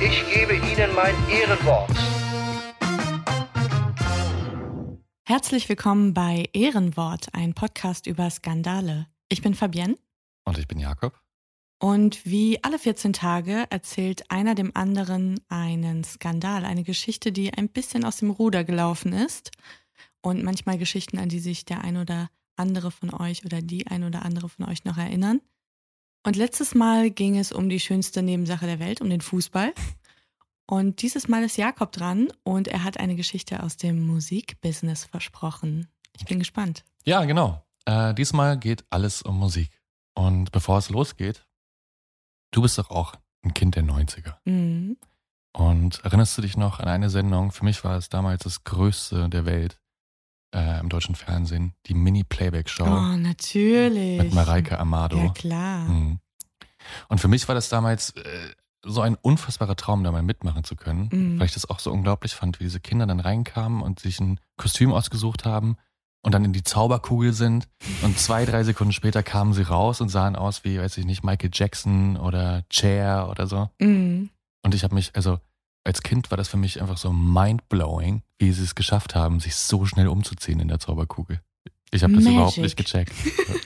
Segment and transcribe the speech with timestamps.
[0.00, 1.90] ich gebe Ihnen mein Ehrenwort.
[5.24, 9.08] Herzlich willkommen bei Ehrenwort, ein Podcast über Skandale.
[9.28, 9.98] Ich bin Fabienne.
[10.44, 11.20] Und ich bin Jakob.
[11.80, 17.68] Und wie alle 14 Tage erzählt einer dem anderen einen Skandal, eine Geschichte, die ein
[17.68, 19.50] bisschen aus dem Ruder gelaufen ist.
[20.20, 24.04] Und manchmal Geschichten, an die sich der ein oder andere von euch oder die ein
[24.04, 25.40] oder andere von euch noch erinnern.
[26.28, 29.72] Und letztes Mal ging es um die schönste Nebensache der Welt, um den Fußball.
[30.66, 35.88] Und dieses Mal ist Jakob dran und er hat eine Geschichte aus dem Musikbusiness versprochen.
[36.14, 36.84] Ich bin gespannt.
[37.06, 37.64] Ja, genau.
[37.86, 39.70] Äh, diesmal geht alles um Musik.
[40.12, 41.46] Und bevor es losgeht,
[42.50, 44.34] du bist doch auch ein Kind der 90er.
[44.44, 44.98] Mhm.
[45.54, 47.52] Und erinnerst du dich noch an eine Sendung?
[47.52, 49.80] Für mich war es damals das Größte der Welt
[50.54, 54.22] äh, im deutschen Fernsehen, die Mini-Playback-Show Oh, natürlich.
[54.22, 55.16] mit Mareike Amado.
[55.18, 55.88] Ja, klar.
[55.88, 56.20] Mhm.
[57.08, 58.22] Und für mich war das damals äh,
[58.84, 61.38] so ein unfassbarer Traum, da mal mitmachen zu können, Mhm.
[61.38, 64.40] weil ich das auch so unglaublich fand, wie diese Kinder dann reinkamen und sich ein
[64.56, 65.76] Kostüm ausgesucht haben
[66.22, 67.68] und dann in die Zauberkugel sind
[68.02, 71.24] und zwei, drei Sekunden später kamen sie raus und sahen aus wie, weiß ich nicht,
[71.24, 73.68] Michael Jackson oder Cher oder so.
[73.80, 74.30] Mhm.
[74.62, 75.38] Und ich habe mich, also
[75.88, 79.56] als Kind war das für mich einfach so mindblowing, wie sie es geschafft haben, sich
[79.56, 81.40] so schnell umzuziehen in der Zauberkugel.
[81.90, 82.36] Ich habe das Magic.
[82.38, 83.12] überhaupt nicht gecheckt.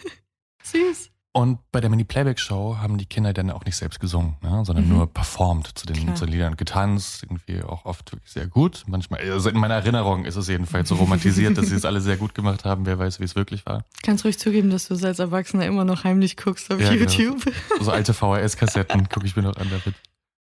[0.62, 1.10] Süß.
[1.34, 4.92] Und bei der Mini-Playback-Show haben die Kinder dann auch nicht selbst gesungen, ne, sondern Mhm.
[4.96, 6.14] nur performt zu den, Klar.
[6.14, 8.84] zu den Liedern, getanzt, irgendwie auch oft wirklich sehr gut.
[8.86, 12.18] Manchmal, also in meiner Erinnerung ist es jedenfalls so romantisiert, dass sie es alle sehr
[12.18, 12.84] gut gemacht haben.
[12.84, 13.84] Wer weiß, wie es wirklich war.
[14.02, 17.10] Kannst ruhig zugeben, dass du es als Erwachsener immer noch heimlich guckst auf Ja, genau.
[17.10, 17.42] YouTube.
[17.80, 19.96] So alte VHS-Kassetten gucke ich mir noch an damit.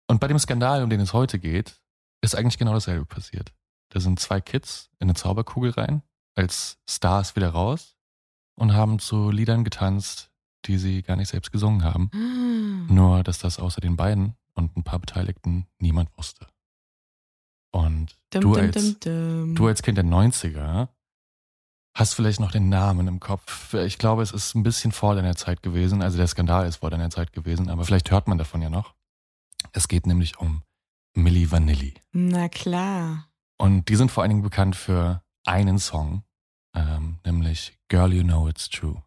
[0.08, 1.80] Und bei dem Skandal, um den es heute geht,
[2.20, 3.52] ist eigentlich genau dasselbe passiert.
[3.90, 6.02] Da sind zwei Kids in eine Zauberkugel rein,
[6.34, 7.96] als Stars wieder raus
[8.56, 10.30] und haben zu Liedern getanzt,
[10.64, 12.10] die sie gar nicht selbst gesungen haben.
[12.12, 12.92] Ah.
[12.92, 16.46] Nur, dass das außer den beiden und ein paar Beteiligten niemand wusste.
[17.70, 19.54] Und Dum, du, als, dum, dum.
[19.54, 20.88] du als Kind der 90er
[21.94, 23.74] hast vielleicht noch den Namen im Kopf.
[23.74, 26.02] Ich glaube, es ist ein bisschen vor deiner Zeit gewesen.
[26.02, 28.95] Also der Skandal ist vor deiner Zeit gewesen, aber vielleicht hört man davon ja noch.
[29.72, 30.62] Es geht nämlich um
[31.14, 31.94] Milli Vanilli.
[32.12, 33.28] Na klar.
[33.58, 36.24] Und die sind vor allen Dingen bekannt für einen Song,
[36.74, 39.02] ähm, nämlich Girl You Know It's True.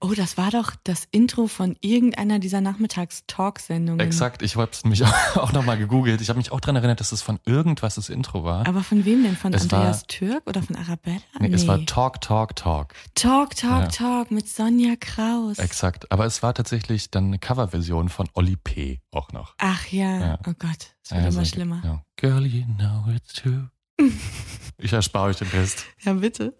[0.00, 4.00] Oh, das war doch das Intro von irgendeiner dieser Nachmittags-Talk-Sendungen.
[4.00, 6.20] Exakt, ich habe mich auch nochmal gegoogelt.
[6.20, 8.66] Ich habe mich auch daran erinnert, dass es von irgendwas das Intro war.
[8.66, 9.36] Aber von wem denn?
[9.36, 11.20] Von Es war- Andreas Türk oder von Arabella?
[11.38, 12.94] Nee, es war Talk, Talk, Talk.
[13.14, 13.86] Talk, Talk, Ja.
[13.88, 15.58] Talk mit Sonja Kraus.
[15.58, 16.10] Exakt.
[16.12, 19.00] Aber es war tatsächlich dann eine Coverversion von Olli P.
[19.10, 19.54] auch noch.
[19.58, 20.18] Ach ja.
[20.18, 20.38] Ja.
[20.46, 21.82] oh Gott, es wird Also, immer schlimmer.
[21.84, 22.02] Ja.
[22.16, 23.70] Girl, you know it's true.
[24.78, 25.84] ich erspare euch den Rest.
[26.04, 26.54] Ja, bitte.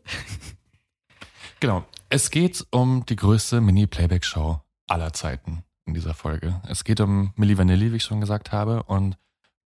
[1.65, 1.83] Genau.
[2.11, 6.61] Es geht um die größte Mini-Playback-Show aller Zeiten in dieser Folge.
[6.69, 8.83] Es geht um Milli Vanilli, wie ich schon gesagt habe.
[8.83, 9.17] Und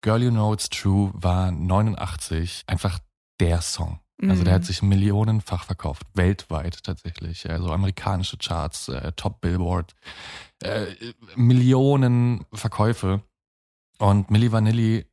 [0.01, 2.99] Girl You Know It's True war 89 einfach
[3.39, 3.99] der Song.
[4.21, 4.55] Also der Mhm.
[4.57, 7.49] hat sich millionenfach verkauft, weltweit tatsächlich.
[7.49, 9.95] Also amerikanische Charts, äh, Top Billboard,
[10.61, 10.85] äh,
[11.35, 13.23] Millionen Verkäufe.
[13.97, 15.07] Und Milli Vanilli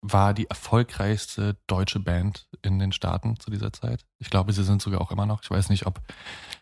[0.00, 4.04] war die erfolgreichste deutsche Band in den Staaten zu dieser Zeit.
[4.18, 5.42] Ich glaube, sie sind sogar auch immer noch.
[5.42, 6.00] Ich weiß nicht, ob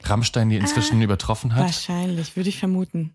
[0.04, 1.64] Rammstein die inzwischen Ah, übertroffen hat.
[1.64, 3.14] Wahrscheinlich, würde ich vermuten.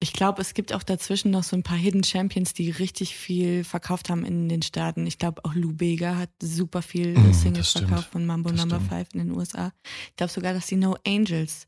[0.00, 3.64] Ich glaube, es gibt auch dazwischen noch so ein paar Hidden Champions, die richtig viel
[3.64, 5.06] verkauft haben in den Staaten.
[5.08, 8.80] Ich glaube, auch Lou Bega hat super viel Mm, Singles verkauft von Mambo Das Number.
[8.80, 9.72] 5 in den USA.
[10.10, 11.66] Ich glaube sogar, dass die No Angels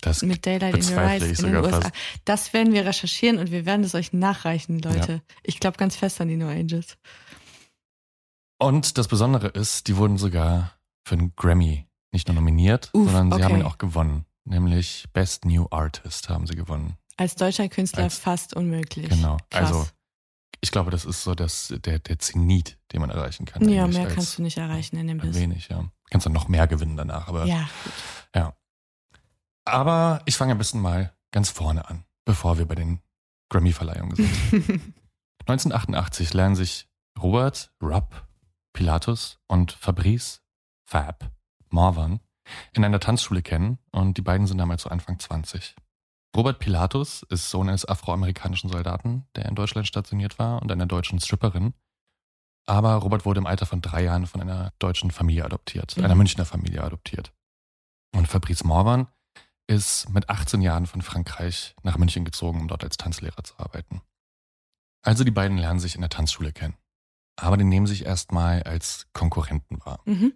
[0.00, 1.80] Das mit Daylight in Your Eyes in den USA.
[1.82, 1.92] fast.
[2.24, 5.22] Das werden wir recherchieren und wir werden es euch nachreichen, Leute.
[5.44, 6.96] Ich glaube ganz fest an die No Angels.
[8.60, 10.72] Und das Besondere ist, die wurden sogar
[11.04, 13.44] für einen Grammy nicht nur nominiert, Uff, sondern sie okay.
[13.44, 14.26] haben ihn auch gewonnen.
[14.44, 16.96] Nämlich Best New Artist haben sie gewonnen.
[17.16, 19.08] Als deutscher Künstler Als- fast unmöglich.
[19.08, 19.36] Genau.
[19.50, 19.68] Krass.
[19.68, 19.88] Also
[20.60, 23.66] Ich glaube, das ist so das, der, der Zenit, den man erreichen kann.
[23.68, 25.36] Ja, mehr als kannst du nicht erreichen in dem ein Biss.
[25.36, 25.84] Wenig, ja.
[26.10, 27.68] Kannst dann noch mehr gewinnen danach, aber Ja,
[28.34, 28.54] ja.
[29.64, 33.00] Aber ich fange am besten mal ganz vorne an, bevor wir bei den
[33.50, 34.50] Grammy-Verleihungen sind.
[34.66, 34.80] gut.
[35.46, 36.88] 1988 lernen sich
[37.20, 38.26] Robert, Rupp,
[38.72, 40.40] Pilatus und Fabrice,
[40.86, 41.30] Fab,
[41.68, 42.20] Morvan
[42.72, 45.76] in einer Tanzschule kennen und die beiden sind damals so Anfang 20.
[46.36, 51.20] Robert Pilatus ist Sohn eines afroamerikanischen Soldaten, der in Deutschland stationiert war und einer deutschen
[51.20, 51.74] Stripperin.
[52.66, 56.04] Aber Robert wurde im Alter von drei Jahren von einer deutschen Familie adoptiert, Mhm.
[56.04, 57.32] einer Münchner Familie adoptiert.
[58.14, 59.08] Und Fabrice Morvan
[59.66, 64.00] ist mit 18 Jahren von Frankreich nach München gezogen, um dort als Tanzlehrer zu arbeiten.
[65.02, 66.76] Also die beiden lernen sich in der Tanzschule kennen.
[67.40, 70.00] Aber die nehmen sich erstmal als Konkurrenten wahr.
[70.04, 70.34] mhm.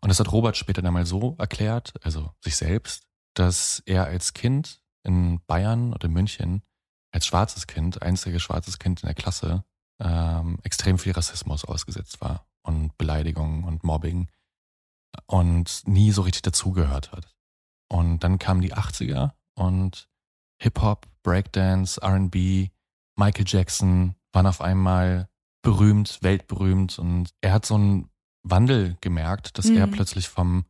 [0.00, 4.32] Und das hat Robert später dann mal so erklärt, also sich selbst, dass er als
[4.32, 6.62] Kind in Bayern oder in München,
[7.12, 9.64] als schwarzes Kind, einziges schwarzes Kind in der Klasse,
[10.00, 14.28] ähm, extrem viel Rassismus ausgesetzt war und Beleidigungen und Mobbing
[15.26, 17.36] und nie so richtig dazugehört hat.
[17.88, 20.08] Und dann kamen die 80er und
[20.60, 22.70] Hip-Hop, Breakdance, RB,
[23.16, 25.28] Michael Jackson waren auf einmal
[25.62, 28.08] berühmt, weltberühmt und er hat so einen
[28.42, 29.92] Wandel gemerkt, dass er Mhm.
[29.92, 30.64] plötzlich vom,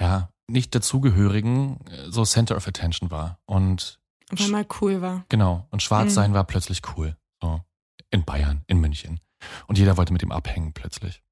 [0.00, 3.38] ja, nicht dazugehörigen äh, so Center of Attention war.
[3.46, 3.98] Und
[4.30, 5.24] Weil mal cool war.
[5.28, 6.14] genau, und schwarz Mhm.
[6.14, 7.16] sein war plötzlich cool.
[7.42, 7.62] So
[8.10, 9.20] in Bayern, in München.
[9.66, 11.22] Und jeder wollte mit ihm abhängen plötzlich.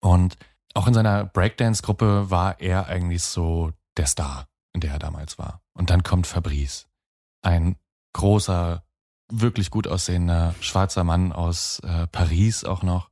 [0.00, 0.36] Und
[0.74, 5.62] auch in seiner Breakdance-Gruppe war er eigentlich so der Star, in der er damals war.
[5.74, 6.86] Und dann kommt Fabrice,
[7.42, 7.76] ein
[8.14, 8.84] großer,
[9.40, 13.10] wirklich gut aussehender schwarzer Mann aus äh, Paris auch noch.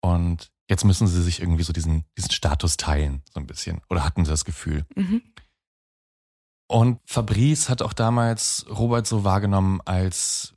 [0.00, 3.80] Und jetzt müssen sie sich irgendwie so diesen, diesen Status teilen, so ein bisschen.
[3.90, 4.86] Oder hatten sie das Gefühl.
[4.96, 5.22] Mhm.
[6.68, 10.54] Und Fabrice hat auch damals Robert so wahrgenommen als,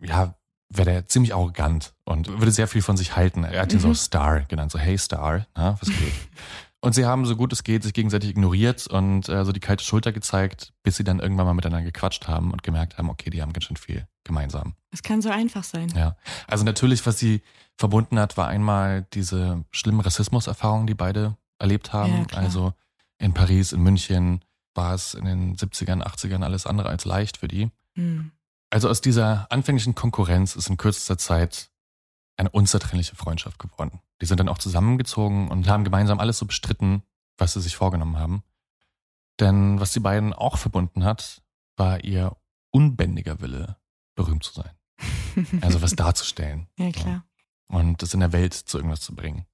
[0.00, 0.34] ja,
[0.70, 3.44] wäre der ziemlich arrogant und würde sehr viel von sich halten.
[3.44, 3.94] Er hat ihn so Mhm.
[3.94, 6.14] Star genannt, so hey Star, na, was geht?
[6.80, 9.84] und sie haben so gut es geht sich gegenseitig ignoriert und äh, so die kalte
[9.84, 13.42] Schulter gezeigt, bis sie dann irgendwann mal miteinander gequatscht haben und gemerkt haben, okay, die
[13.42, 14.74] haben ganz schön viel gemeinsam.
[14.90, 15.88] Es kann so einfach sein.
[15.94, 16.16] Ja,
[16.46, 17.42] also natürlich, was sie
[17.76, 22.26] verbunden hat, war einmal diese schlimmen Rassismuserfahrungen, die beide erlebt haben.
[22.30, 22.72] Ja, also
[23.18, 24.44] in Paris, in München
[24.74, 27.70] war es in den 70ern, 80ern alles andere als leicht für die.
[27.94, 28.32] Mhm.
[28.70, 31.69] Also aus dieser anfänglichen Konkurrenz ist in kürzester Zeit
[32.40, 34.00] eine unzertrennliche Freundschaft geworden.
[34.20, 37.02] Die sind dann auch zusammengezogen und haben gemeinsam alles so bestritten,
[37.36, 38.42] was sie sich vorgenommen haben.
[39.38, 41.42] Denn was die beiden auch verbunden hat,
[41.76, 42.36] war ihr
[42.70, 43.76] unbändiger Wille,
[44.14, 44.70] berühmt zu sein.
[45.60, 46.66] Also was darzustellen.
[46.78, 47.24] Ja, klar.
[47.68, 49.46] Und das in der Welt zu irgendwas zu bringen.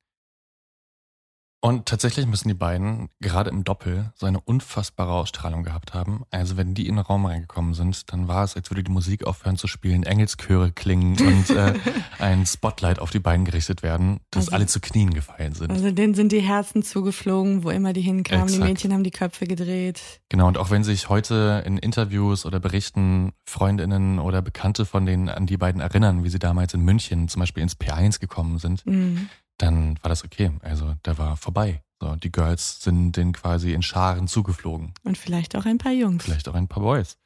[1.62, 6.22] Und tatsächlich müssen die beiden gerade im Doppel so eine unfassbare Ausstrahlung gehabt haben.
[6.30, 9.26] Also wenn die in den Raum reingekommen sind, dann war es, als würde die Musik
[9.26, 11.74] aufhören zu spielen, Engelschöre klingen und äh,
[12.20, 15.70] ein Spotlight auf die beiden gerichtet werden, dass Also- alle zu Knien gefallen sind.
[15.72, 18.46] Also denen sind die Herzen zugeflogen, wo immer die hinkamen.
[18.46, 18.68] Die Exakt.
[18.68, 20.20] Mädchen haben die Köpfe gedreht.
[20.28, 25.28] Genau, und auch wenn sich heute in Interviews oder Berichten Freundinnen oder Bekannte von denen
[25.28, 28.84] an die beiden erinnern, wie sie damals in München zum Beispiel ins P1 gekommen sind,
[28.86, 29.28] Mhm.
[29.58, 30.50] Dann war das okay.
[30.62, 31.82] Also der war vorbei.
[32.00, 34.92] So, die Girls sind denen quasi in Scharen zugeflogen.
[35.02, 36.24] Und vielleicht auch ein paar Jungs.
[36.24, 37.16] Vielleicht auch ein paar Boys.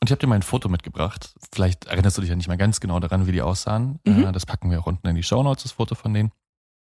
[0.00, 1.34] Und ich habe dir mal ein Foto mitgebracht.
[1.52, 3.98] Vielleicht erinnerst du dich ja nicht mehr ganz genau daran, wie die aussahen.
[4.06, 4.24] Mhm.
[4.24, 6.30] Äh, Das packen wir auch unten in die Shownotes, das Foto von denen.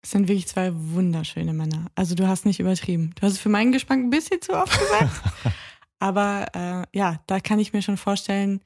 [0.02, 1.88] Es sind wirklich zwei wunderschöne Männer.
[1.96, 3.12] Also du hast nicht übertrieben.
[3.16, 5.22] Du hast es für meinen Geschmack ein bisschen zu oft gesagt.
[6.00, 8.62] Aber äh, ja, da kann ich mir schon vorstellen,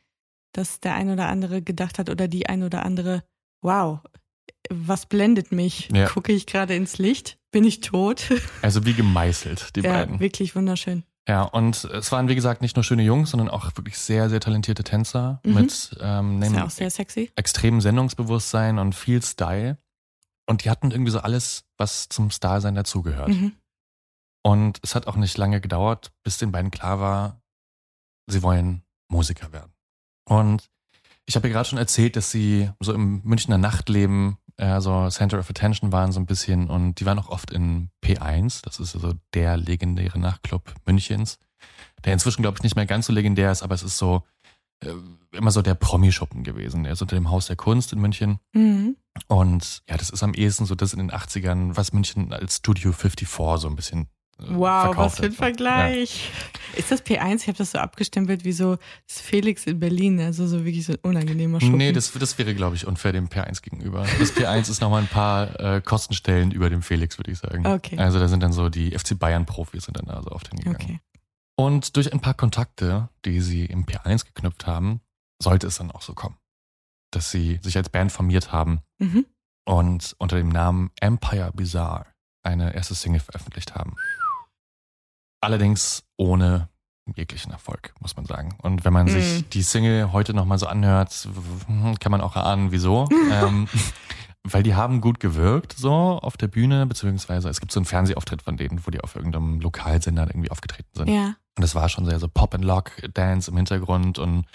[0.52, 3.24] dass der ein oder andere gedacht hat oder die ein oder andere,
[3.64, 4.00] wow,
[4.70, 5.90] was blendet mich?
[5.94, 6.08] Ja.
[6.08, 7.38] Gucke ich gerade ins Licht?
[7.52, 8.30] Bin ich tot?
[8.62, 10.20] Also wie gemeißelt, die ja, beiden.
[10.20, 11.04] wirklich wunderschön.
[11.28, 14.40] Ja, und es waren, wie gesagt, nicht nur schöne Jungs, sondern auch wirklich sehr, sehr
[14.42, 15.54] talentierte Tänzer Mhm.
[15.54, 17.32] mit ähm, Ist ja auch sehr sexy.
[17.36, 19.78] extremem Sendungsbewusstsein und viel Style.
[20.46, 23.30] Und die hatten irgendwie so alles, was zum Starsein dazugehört.
[23.30, 23.54] Mhm.
[24.46, 27.42] Und es hat auch nicht lange gedauert, bis den beiden klar war,
[28.28, 29.72] sie wollen Musiker werden.
[30.26, 30.70] Und
[31.26, 35.40] ich habe ja gerade schon erzählt, dass sie so im Münchner Nachtleben äh, so Center
[35.40, 38.96] of Attention waren so ein bisschen und die waren auch oft in P1, das ist
[38.96, 41.38] also der legendäre Nachtclub Münchens,
[42.06, 44.24] der inzwischen glaube ich nicht mehr ganz so legendär ist, aber es ist so
[44.84, 44.92] äh,
[45.32, 46.86] immer so der Promi-Schuppen gewesen.
[46.86, 48.96] Er ist unter dem Haus der Kunst in München Mhm.
[49.28, 52.92] und ja, das ist am ehesten so das in den 80ern, was München als Studio
[52.92, 53.28] 54
[53.62, 54.08] so ein bisschen
[54.50, 55.32] Wow, was für ein.
[55.32, 56.30] Vergleich.
[56.76, 57.42] Ist das P1?
[57.42, 60.94] Ich habe das so abgestempelt wie so das Felix in Berlin, also so wirklich so
[60.94, 61.62] ein unangenehmer Ja.
[61.62, 61.78] Schuppen.
[61.78, 64.06] Nee, das, das wäre, glaube ich, unfair dem P1 gegenüber.
[64.20, 67.66] Das P1 ist nochmal ein paar äh, Kostenstellen über dem Felix, würde ich sagen.
[67.68, 67.98] Okay.
[67.98, 70.80] Also da sind dann so die FC Bayern-Profis sind dann da so oft hingegangen.
[70.82, 71.00] Okay.
[71.56, 75.02] Und durch ein paar Kontakte, die sie im P1 geknüpft haben,
[75.42, 76.38] sollte es dann auch so kommen.
[77.12, 79.28] dass sie sich als Band formiert haben Mhm.
[79.66, 82.08] und unter dem Namen Empire Bizarre
[82.42, 83.94] eine erste Single veröffentlicht haben.
[85.44, 86.70] Allerdings ohne
[87.16, 88.56] jeglichen Erfolg, muss man sagen.
[88.62, 89.50] Und wenn man sich Mm.
[89.52, 93.10] die Single heute nochmal so anhört, w- kann man auch erahnen, wieso.
[93.32, 93.68] ähm,
[94.46, 98.42] weil die haben gut gewirkt, so auf der Bühne, beziehungsweise es gibt so einen Fernsehauftritt
[98.42, 101.10] von denen, wo die auf irgendeinem Lokalsender irgendwie aufgetreten sind.
[101.10, 101.36] Ja.
[101.56, 104.46] Und das war schon sehr so Pop and Lock Dance im Hintergrund und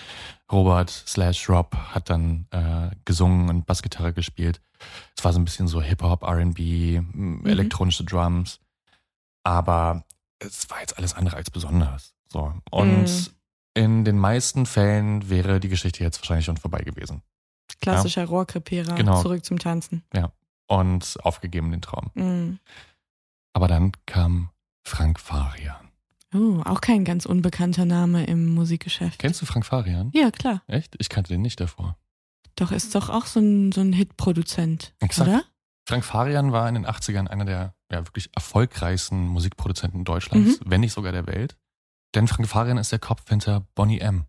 [0.50, 4.60] Robert slash Rob hat dann äh, gesungen und Bassgitarre gespielt.
[5.16, 8.60] Es war so ein bisschen so Hip-Hop, R&B, m, elektronische Drums.
[9.44, 10.04] Aber
[10.40, 12.14] es war jetzt alles andere als besonders.
[12.32, 12.52] So.
[12.70, 13.26] Und Mhm.
[13.74, 17.22] in den meisten Fällen wäre die Geschichte jetzt wahrscheinlich schon vorbei gewesen.
[17.80, 18.94] Klassischer Rohrkrepierer.
[18.94, 19.22] Genau.
[19.22, 20.02] Zurück zum Tanzen.
[20.66, 22.10] Und aufgegeben den Traum.
[22.14, 22.58] Mhm.
[23.54, 24.50] Aber dann kam
[24.84, 25.88] Frank Farian.
[26.34, 29.18] Oh, auch kein ganz unbekannter Name im Musikgeschäft.
[29.18, 30.10] Kennst du Frank Farian?
[30.12, 30.62] Ja, klar.
[30.66, 30.94] Echt?
[30.98, 31.96] Ich kannte den nicht davor.
[32.56, 35.28] Doch, ist doch auch so ein, so ein Hitproduzent, Exakt.
[35.28, 35.44] oder?
[35.86, 40.92] Frank Farian war in den 80ern einer der ja, wirklich erfolgreichsten Musikproduzenten Deutschlands, wenn nicht
[40.92, 41.56] sogar der Welt.
[42.14, 44.24] Denn Frank Farian ist der Kopf hinter Bonnie M.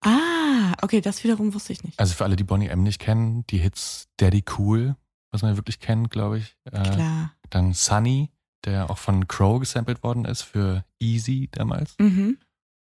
[0.00, 1.98] Ah, okay, das wiederum wusste ich nicht.
[1.98, 4.96] Also für alle, die Bonnie M nicht kennen, die Hits Daddy Cool,
[5.30, 6.56] was man ja wirklich kennt, glaube ich.
[6.64, 7.32] Äh, Klar.
[7.50, 8.30] dann Sunny,
[8.64, 11.94] der auch von Crow gesampelt worden ist für Easy damals.
[11.98, 12.38] Mhm.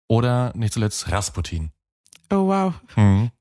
[0.08, 1.72] Oder nicht zuletzt Rasputin.
[2.32, 2.74] Oh, wow.
[2.96, 3.32] Mhm.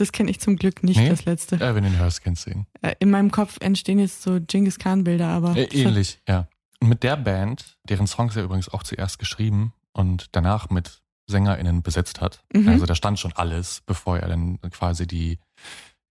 [0.00, 1.08] Das kenne ich zum Glück nicht, Nee?
[1.08, 1.56] das letzte.
[1.56, 2.66] Äh, wenn du ihn hörst, kennst du ihn.
[2.82, 5.56] Äh, In meinem Kopf entstehen jetzt so Genghis Khan-Bilder, aber.
[5.56, 6.48] Äh, ähnlich, ja.
[6.80, 11.82] Und mit der Band, deren Songs er übrigens auch zuerst geschrieben und danach mit SängerInnen
[11.82, 12.44] besetzt hat.
[12.54, 12.68] Mhm.
[12.68, 15.38] Also da stand schon alles, bevor er dann quasi die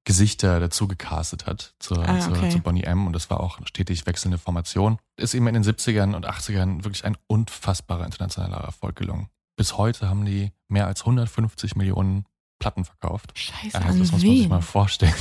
[0.04, 2.50] Gesichter dazu gecastet hat zur, Ah, okay.
[2.50, 3.08] zur Bonnie M.
[3.08, 5.00] Und das war auch eine stetig wechselnde Formation.
[5.18, 9.28] Ist ihm in den 70ern und 80ern wirklich ein unfassbarer internationaler Erfolg gelungen.
[9.58, 12.26] Bis heute haben die mehr als 150 Millionen
[12.60, 13.32] Platten verkauft.
[13.38, 14.50] Scheiße, Also das muss man sich wen?
[14.50, 15.14] mal vorstellen.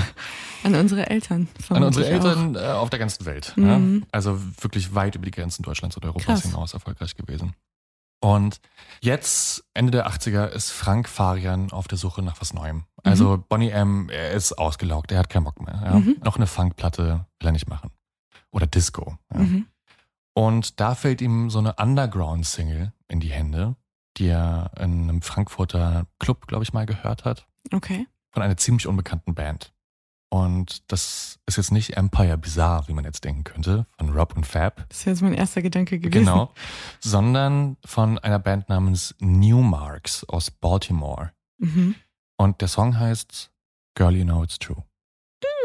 [0.62, 1.48] An unsere Eltern.
[1.70, 3.54] An unsere Eltern äh, auf der ganzen Welt.
[3.56, 4.00] Mhm.
[4.00, 4.06] Ja?
[4.12, 6.42] Also wirklich weit über die Grenzen Deutschlands oder Europas Krass.
[6.42, 7.54] hinaus erfolgreich gewesen.
[8.22, 8.60] Und
[9.00, 12.84] jetzt, Ende der 80er, ist Frank Farian auf der Suche nach was Neuem.
[13.02, 15.80] Also Bonnie M, er ist ausgelaugt, er hat keinen Bock mehr.
[15.82, 15.94] Ja?
[15.98, 16.16] Mhm.
[16.22, 17.90] Noch eine Funkplatte will er nicht machen.
[18.50, 19.16] Oder Disco.
[19.32, 19.36] Ja?
[19.40, 19.42] auch.
[19.44, 19.66] Mhm.
[20.34, 23.74] Und da fällt ihm so eine Underground-Single in die Hände,
[24.16, 28.06] die er in einem Frankfurter Club, glaube ich, mal gehört hat Okay.
[28.32, 29.72] von einer ziemlich unbekannten Band.
[30.32, 34.46] Und das ist jetzt nicht Empire Bizarre, wie man jetzt denken könnte, von Rob und
[34.46, 34.88] Fab.
[34.88, 36.24] Das ist jetzt mein erster Gedanke gewesen.
[36.24, 36.54] Genau.
[37.00, 41.32] Sondern von einer Band namens Newmarks aus Baltimore.
[41.58, 41.96] Mhm.
[42.36, 43.50] Und der Song heißt
[43.96, 44.84] Girl, You Know It's True.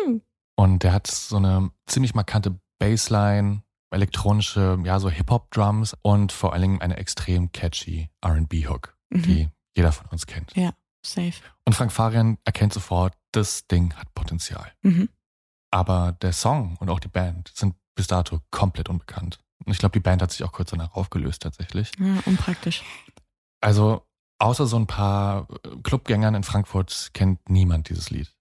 [0.08, 0.22] Mhm.
[0.56, 3.62] Und der hat so eine ziemlich markante Bassline,
[3.92, 9.22] elektronische, ja, so Hip-Hop-Drums und vor allen Dingen eine extrem catchy R&B-Hook, Mhm.
[9.24, 10.54] die jeder von uns kennt.
[11.06, 11.34] Safe.
[11.66, 14.72] Und Frank Farian erkennt sofort, das Ding hat Potenzial.
[14.82, 15.10] Mhm.
[15.72, 19.40] Aber der Song und auch die Band sind bis dato komplett unbekannt.
[19.64, 21.92] Und ich glaube, die Band hat sich auch kurz danach aufgelöst tatsächlich.
[22.00, 22.84] Ja, unpraktisch.
[23.62, 24.06] Also
[24.40, 28.34] außer so ein paar äh, Clubgängern in Frankfurt kennt niemand dieses Lied.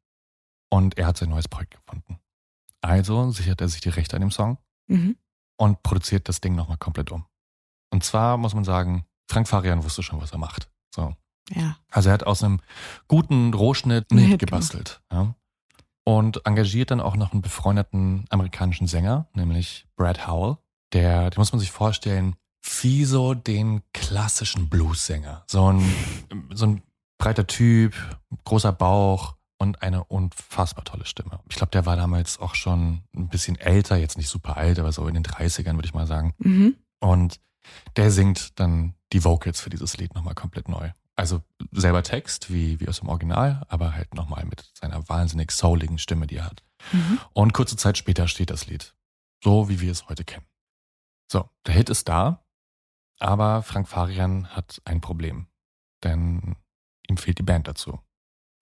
[0.70, 2.18] Und er hat sein neues Projekt gefunden.
[2.80, 5.16] Also sichert er sich die Rechte an dem Song Mhm.
[5.56, 7.24] Und produziert das Ding nochmal komplett um.
[7.90, 10.68] Und zwar muss man sagen, Frank Farian wusste schon, was er macht.
[10.94, 11.14] So.
[11.50, 11.76] Ja.
[11.90, 12.60] Also er hat aus einem
[13.08, 15.00] guten Rohschnitt Einen Hit Hit gebastelt.
[15.12, 15.34] Ja.
[16.04, 20.58] Und engagiert dann auch noch einen befreundeten amerikanischen Sänger, nämlich Brad Howell.
[20.92, 22.36] Der, den muss man sich vorstellen,
[22.82, 25.44] wie so den klassischen Blues-Sänger.
[25.46, 25.82] So ein,
[26.52, 26.82] so ein
[27.18, 27.94] breiter Typ,
[28.44, 31.40] großer Bauch und eine unfassbar tolle Stimme.
[31.48, 34.92] Ich glaube, der war damals auch schon ein bisschen älter, jetzt nicht super alt, aber
[34.92, 36.34] so in den 30ern würde ich mal sagen.
[36.38, 36.76] Mhm.
[37.00, 37.40] Und
[37.96, 40.90] der singt dann die Vocals für dieses Lied nochmal komplett neu.
[41.16, 41.42] Also
[41.72, 46.26] selber Text, wie, wie aus dem Original, aber halt nochmal mit seiner wahnsinnig souligen Stimme,
[46.26, 46.62] die er hat.
[46.92, 47.20] Mhm.
[47.32, 48.94] Und kurze Zeit später steht das Lied.
[49.42, 50.46] So wie wir es heute kennen.
[51.30, 52.44] So, der Hit ist da,
[53.18, 55.46] aber Frank Farian hat ein Problem.
[56.02, 56.56] Denn
[57.08, 58.00] ihm fehlt die Band dazu.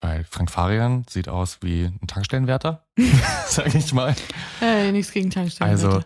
[0.03, 2.85] Weil Frank Farian sieht aus wie ein Tankstellenwärter,
[3.47, 4.13] sag ich mal.
[4.59, 5.71] Hey, nichts gegen Tankstellen.
[5.71, 6.01] Also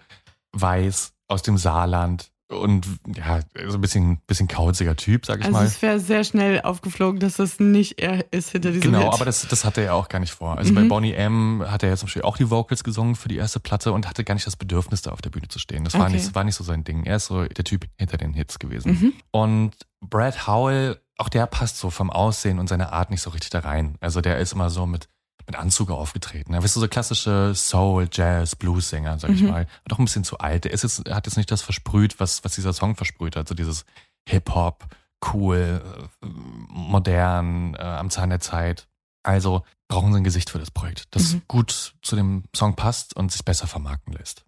[0.52, 5.58] weiß aus dem Saarland und ja, so ein bisschen, bisschen kauziger Typ, sag ich Also
[5.58, 5.66] mal.
[5.66, 9.14] es wäre sehr schnell aufgeflogen, dass das nicht er ist hinter diesem Genau, Hit.
[9.14, 10.58] aber das, das hatte er auch gar nicht vor.
[10.58, 10.76] Also Mhm.
[10.76, 13.60] bei Bonnie M hat er jetzt zum Beispiel auch die Vocals gesungen für die erste
[13.60, 15.84] Platte und hatte gar nicht das Bedürfnis, da auf der Bühne zu stehen.
[15.84, 16.14] Das war, Okay.
[16.14, 17.04] nicht, war nicht so sein Ding.
[17.04, 18.92] Er ist so der Typ hinter den Hits gewesen.
[18.94, 19.14] Mhm.
[19.32, 23.50] Und Brad Howell, auch der passt so vom Aussehen und seiner Art nicht so richtig
[23.50, 23.98] da rein.
[24.00, 25.10] Also der ist immer so mit,
[25.48, 26.54] mit Anzug aufgetreten.
[26.54, 29.48] Er ist so klassische Soul, Jazz, Blues-Sänger, sag ich Mhm.
[29.50, 29.68] mal.
[29.90, 30.66] Auch ein bisschen zu alt.
[30.66, 33.48] Er ist jetzt, hat jetzt nicht das versprüht, was, was dieser Song versprüht hat.
[33.48, 33.86] So dieses
[34.28, 34.86] Hip-Hop,
[35.34, 35.82] cool,
[36.22, 36.28] äh,
[36.70, 38.88] modern, äh, am Zahn der Zeit.
[39.24, 41.42] Also brauchen sie ein Gesicht für das Projekt, das Mhm.
[41.48, 44.44] gut zu dem Song passt und sich besser vermarkten lässt.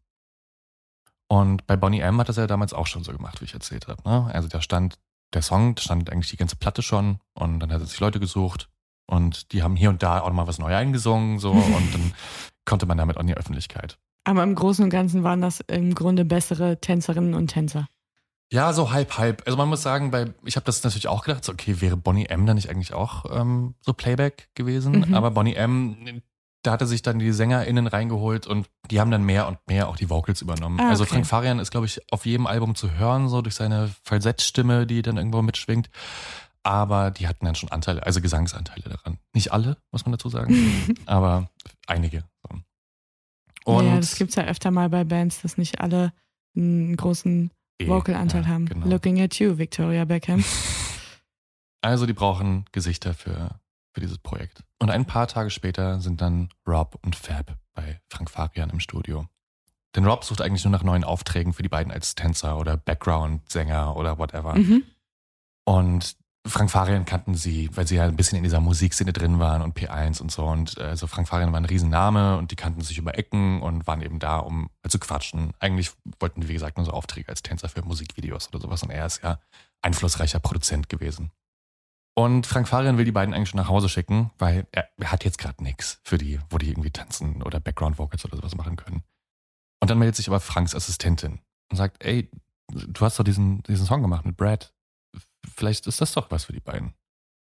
[1.27, 3.87] Und bei Bonnie M hat das ja damals auch schon so gemacht, wie ich erzählt
[3.87, 4.01] habe.
[4.07, 4.29] Ne?
[4.33, 4.97] Also da stand
[5.33, 8.19] der Song, da stand eigentlich die ganze Platte schon und dann hat er sich Leute
[8.19, 8.69] gesucht
[9.09, 12.13] und die haben hier und da auch mal was neu eingesungen so und dann
[12.65, 13.97] konnte man damit in die Öffentlichkeit.
[14.23, 17.87] Aber im Großen und Ganzen waren das im Grunde bessere Tänzerinnen und Tänzer.
[18.51, 19.43] Ja, so halb, halb.
[19.45, 22.25] Also man muss sagen, bei, ich habe das natürlich auch gedacht, so, okay, wäre Bonnie
[22.25, 25.05] M dann nicht eigentlich auch ähm, so Playback gewesen?
[25.07, 25.13] Mhm.
[25.13, 26.21] Aber Bonnie M,
[26.63, 29.97] da hatte sich dann die SängerInnen reingeholt und die haben dann mehr und mehr auch
[29.97, 30.79] die Vocals übernommen.
[30.79, 31.13] Ah, Also okay.
[31.13, 35.03] Frank Farian ist, glaube ich, auf jedem Album zu hören, so durch seine Falsettstimme, die
[35.03, 35.89] dann irgendwo mitschwingt.
[36.69, 39.17] Aber die hatten dann schon Anteile, also Gesangsanteile daran.
[39.33, 40.55] Nicht alle, muss man dazu sagen,
[41.07, 41.49] aber
[41.87, 42.25] einige.
[43.65, 46.13] Und ja, das gibt's ja öfter mal bei Bands, dass nicht alle
[46.55, 47.49] einen großen
[47.83, 48.67] Vocal-Anteil ja, haben.
[48.67, 48.85] genau.
[48.85, 50.45] Looking at you, Victoria Beckham.
[51.81, 53.57] Also die brauchen Gesichter für,
[53.93, 54.65] für dieses Projekt.
[54.79, 59.29] Und ein paar Tage später sind dann Rob und Fab bei Frank Farian im Studio.
[59.95, 63.95] Denn Rob sucht eigentlich nur nach neuen Aufträgen für die beiden als Tänzer oder Background-Sänger
[63.95, 64.55] oder whatever.
[64.55, 64.83] Mhm.
[65.63, 69.61] Und Frank Farian kannten sie, weil sie ja ein bisschen in dieser Musikszene drin waren
[69.61, 70.45] und P1 und so.
[70.45, 74.01] Und also Frank Farian war ein Riesenname und die kannten sich über Ecken und waren
[74.01, 75.51] eben da, um halt zu quatschen.
[75.59, 78.83] Eigentlich wollten die, wie gesagt, nur so Aufträge als Tänzer für Musikvideos oder sowas.
[78.83, 79.39] Und er ist ja
[79.81, 81.31] einflussreicher Produzent gewesen.
[82.15, 85.23] Und Frank Farian will die beiden eigentlich schon nach Hause schicken, weil er, er hat
[85.25, 88.75] jetzt gerade nichts für die, wo die irgendwie tanzen oder Background Vocals oder sowas machen
[88.75, 89.03] können.
[89.79, 92.29] Und dann meldet sich aber Franks Assistentin und sagt, ey,
[92.71, 94.73] du hast doch diesen, diesen Song gemacht mit Brad.
[95.59, 96.93] Vielleicht ist das doch was für die beiden.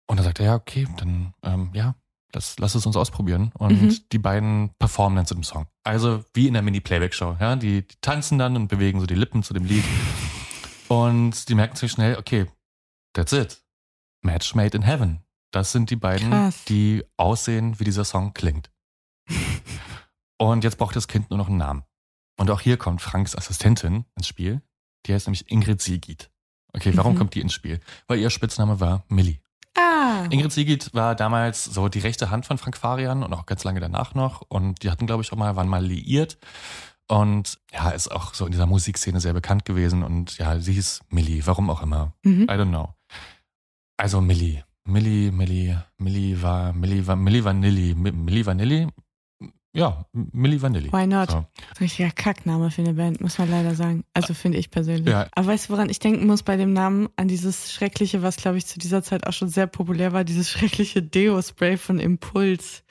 [0.08, 1.94] Und dann sagt er, ja, okay, dann, ähm, ja,
[2.32, 3.52] lass, lass es uns ausprobieren.
[3.58, 3.96] Und Mhm.
[4.10, 5.66] die beiden performen dann zu dem Song.
[5.84, 7.56] Also wie in der Mini-Playback-Show, ja.
[7.56, 9.84] Die, die tanzen dann und bewegen so die Lippen zu dem Lied.
[10.88, 12.46] Und die merken ziemlich schnell, okay,
[13.12, 13.62] that's it.
[14.22, 15.22] Match made in heaven.
[15.50, 16.64] Das sind die beiden, Krass.
[16.64, 18.70] die aussehen, wie dieser Song klingt.
[20.38, 21.84] Und jetzt braucht das Kind nur noch einen Namen.
[22.38, 24.62] Und auch hier kommt Franks Assistentin ins Spiel.
[25.06, 26.30] Die heißt nämlich Ingrid Siegit.
[26.74, 27.18] Okay, warum Mhm.
[27.18, 27.80] kommt die ins Spiel?
[28.06, 29.38] Weil ihr Spitzname war Millie.
[29.76, 33.64] Ah, Ingrid Siegit war damals so die rechte Hand von Frank Farian und auch ganz
[33.64, 34.42] lange danach noch.
[34.48, 36.38] Und die hatten, glaube ich, auch mal, waren mal liiert.
[37.06, 40.02] Und ja, ist auch so in dieser Musikszene sehr bekannt gewesen.
[40.02, 42.12] Und ja, sie hieß Millie, warum auch immer.
[42.22, 42.42] mhm.
[42.42, 42.94] I don't know.
[43.96, 44.64] Also Millie.
[44.84, 47.94] Millie, Millie, Millie war, Millie war, Millie Vanilli.
[47.94, 48.88] Mi- Millie Vanilli?
[49.74, 50.90] Ja, Millie Vanilli.
[50.92, 51.30] Why not?
[51.30, 51.44] So.
[51.80, 54.04] Richtiger Kackname für eine Band, muss man leider sagen.
[54.14, 55.12] Also finde ich persönlich.
[55.12, 55.28] Ja.
[55.32, 57.08] Aber weißt du, woran ich denken muss bei dem Namen?
[57.16, 60.50] An dieses schreckliche, was glaube ich zu dieser Zeit auch schon sehr populär war, dieses
[60.50, 62.82] schreckliche Deo-Spray von Impuls,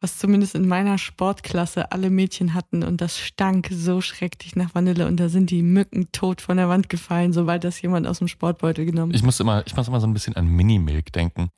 [0.00, 5.06] was zumindest in meiner Sportklasse alle Mädchen hatten und das stank so schrecklich nach Vanille
[5.06, 8.28] und da sind die Mücken tot von der Wand gefallen, sobald das jemand aus dem
[8.28, 11.50] Sportbeutel genommen Ich muss immer, ich muss immer so ein bisschen an Minimilk denken.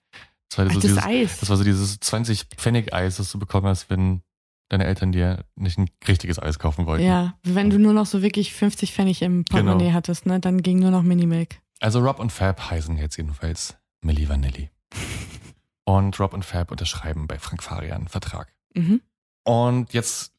[0.51, 1.41] Das war, so dieses, Eis.
[1.41, 4.23] das war so dieses 20 Pfennig Eis, das du bekommen hast, wenn
[4.69, 7.05] deine Eltern dir nicht ein richtiges Eis kaufen wollten.
[7.05, 9.95] Ja, wenn du nur noch so wirklich 50 Pfennig im Portemonnaie Genau.
[9.95, 11.61] hattest, ne, dann ging nur noch Minimilk.
[11.81, 14.71] Also Rob und Fab heißen jetzt jedenfalls Milli Vanilli.
[15.85, 18.53] Und Rob und Fab unterschreiben bei Frank Farian einen Vertrag.
[18.75, 19.01] Mhm.
[19.45, 20.35] Und jetzt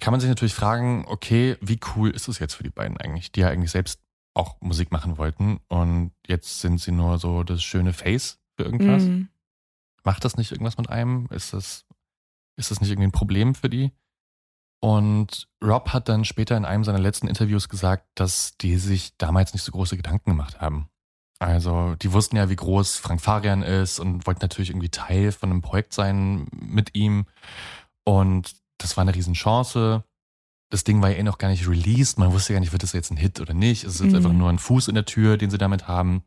[0.00, 3.30] kann man sich natürlich fragen, okay, wie cool ist es jetzt für die beiden eigentlich,
[3.30, 4.00] die ja eigentlich selbst
[4.32, 9.02] auch Musik machen wollten und jetzt sind sie nur so das schöne Face für irgendwas.
[9.02, 9.28] Mhm.
[10.04, 11.26] Macht das nicht irgendwas mit einem?
[11.30, 11.84] Ist das,
[12.56, 13.92] ist das nicht irgendwie ein Problem für die?
[14.80, 19.54] Und Rob hat dann später in einem seiner letzten Interviews gesagt, dass die sich damals
[19.54, 20.88] nicht so große Gedanken gemacht haben.
[21.38, 25.50] Also, die wussten ja, wie groß Frank Farian ist und wollten natürlich irgendwie Teil von
[25.50, 27.26] einem Projekt sein mit ihm.
[28.04, 30.04] Und das war eine Riesenchance.
[30.70, 32.18] Das Ding war ja eh noch gar nicht released.
[32.18, 33.84] Man wusste ja nicht, wird das jetzt ein Hit oder nicht.
[33.84, 34.16] Es ist jetzt Mhm.
[34.16, 36.24] einfach nur ein Fuß in der Tür, den sie damit haben.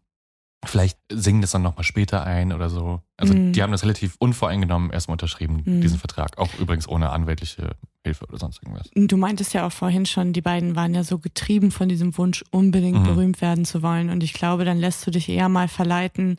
[0.70, 3.02] Vielleicht singen das dann nochmal später ein oder so.
[3.18, 3.54] Also Mhm.
[3.54, 5.82] die haben das relativ unvoreingenommen erstmal unterschrieben, Mhm.
[5.82, 6.38] diesen Vertrag.
[6.38, 8.90] Auch übrigens ohne anwältliche Hilfe oder sonst irgendwas.
[8.96, 12.44] Du meintest ja auch vorhin schon, die beiden waren ja so getrieben von diesem Wunsch,
[12.52, 13.04] unbedingt Mhm.
[13.04, 14.10] berühmt werden zu wollen.
[14.10, 16.36] Und ich glaube, dann lässt du dich eher mal verleiten,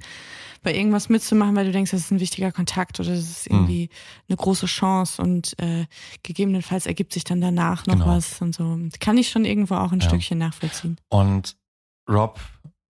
[0.62, 3.56] bei irgendwas mitzumachen, weil du denkst, das ist ein wichtiger Kontakt oder das ist Mhm.
[3.56, 3.88] irgendwie
[4.28, 5.86] eine große Chance und äh,
[6.24, 8.06] gegebenenfalls ergibt sich dann danach noch Genau.
[8.08, 8.78] was und so.
[9.00, 10.08] Kann ich schon irgendwo auch ein Ja.
[10.08, 10.96] Stückchen nachvollziehen.
[11.10, 11.56] Und
[12.10, 12.40] Rob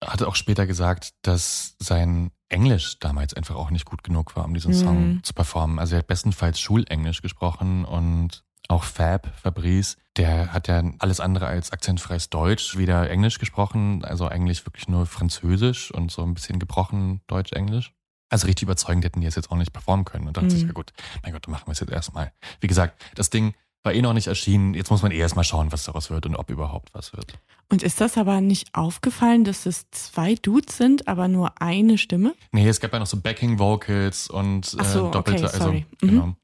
[0.03, 4.55] hatte auch später gesagt, dass sein Englisch damals einfach auch nicht gut genug war, um
[4.55, 4.75] diesen Mhm.
[4.77, 5.79] Song zu performen.
[5.79, 11.47] Also er hat bestenfalls Schulenglisch gesprochen und auch Fab, Fabrice, der hat ja alles andere
[11.47, 16.59] als akzentfreies Deutsch, weder Englisch gesprochen, also eigentlich wirklich nur Französisch und so ein bisschen
[16.61, 17.93] gebrochen Deutsch-Englisch.
[18.33, 20.29] Also richtig überzeugend hätten die es jetzt auch nicht performen können.
[20.29, 20.57] Und dachte Mhm.
[20.57, 22.33] ich, ja gut, mein Gott, dann machen wir es jetzt erstmal.
[22.61, 24.75] Wie gesagt, das Ding war eh noch nicht erschienen.
[24.75, 27.39] Jetzt muss man eh erstmal schauen, was daraus wird und ob überhaupt was wird.
[27.71, 32.35] Und ist das aber nicht aufgefallen, dass es zwei Dudes sind, aber nur eine Stimme?
[32.53, 35.87] Nee, es gab ja noch so Backing Vocals und Ach so, äh, doppelte, okay, sorry.
[36.01, 36.11] also Mhm.
[36.21, 36.35] genau.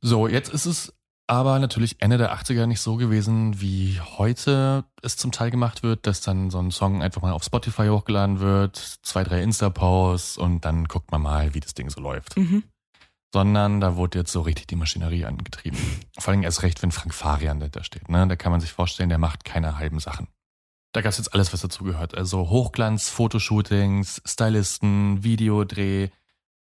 [0.00, 0.92] So, jetzt ist es
[1.26, 6.06] aber natürlich Ende der 80er nicht so gewesen, wie heute es zum Teil gemacht wird,
[6.06, 10.66] dass dann so ein Song einfach mal auf Spotify hochgeladen wird, zwei, drei Insta-Posts und
[10.66, 12.36] dann guckt man mal, wie das Ding so läuft.
[12.36, 12.62] Mhm.
[13.34, 15.76] Sondern da wurde jetzt so richtig die Maschinerie angetrieben.
[16.20, 18.08] Vor allem erst recht, wenn Frank Farian dahinter steht.
[18.08, 18.28] Ne?
[18.28, 20.28] Da kann man sich vorstellen, der macht keine halben Sachen.
[20.92, 22.16] Da gab es jetzt alles, was dazugehört.
[22.16, 26.10] Also Hochglanz, Fotoshootings, Stylisten, Videodreh,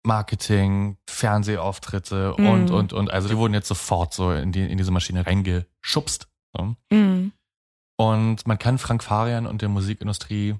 [0.03, 2.47] Marketing, Fernsehauftritte Mhm.
[2.47, 3.11] und, und, und.
[3.11, 6.29] Also die wurden jetzt sofort so in, die, in diese Maschine reingeschubst.
[6.55, 6.77] So.
[6.91, 7.33] Mhm.
[7.97, 10.55] Und man kann Frank Farian und der Musikindustrie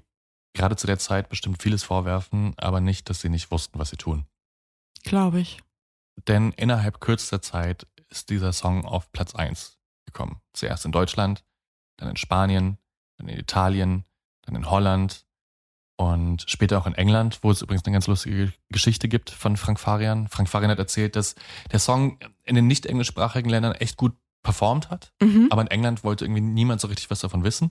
[0.52, 3.96] gerade zu der Zeit bestimmt vieles vorwerfen, aber nicht, dass sie nicht wussten, was sie
[3.96, 4.26] tun.
[5.02, 5.62] Glaube ich.
[6.28, 10.40] Denn innerhalb kürzester Zeit ist dieser Song auf Platz 1 gekommen.
[10.52, 11.44] Zuerst in Deutschland,
[11.96, 12.78] dann in Spanien,
[13.18, 14.04] dann in Italien,
[14.42, 15.26] dann in Holland
[15.96, 19.78] und später auch in England, wo es übrigens eine ganz lustige Geschichte gibt von Frank
[19.78, 20.28] Farian.
[20.28, 21.34] Frank Farian hat erzählt, dass
[21.72, 25.48] der Song in den nicht englischsprachigen Ländern echt gut performt hat, Mhm.
[25.50, 27.70] aber in England wollte irgendwie niemand so richtig was davon wissen.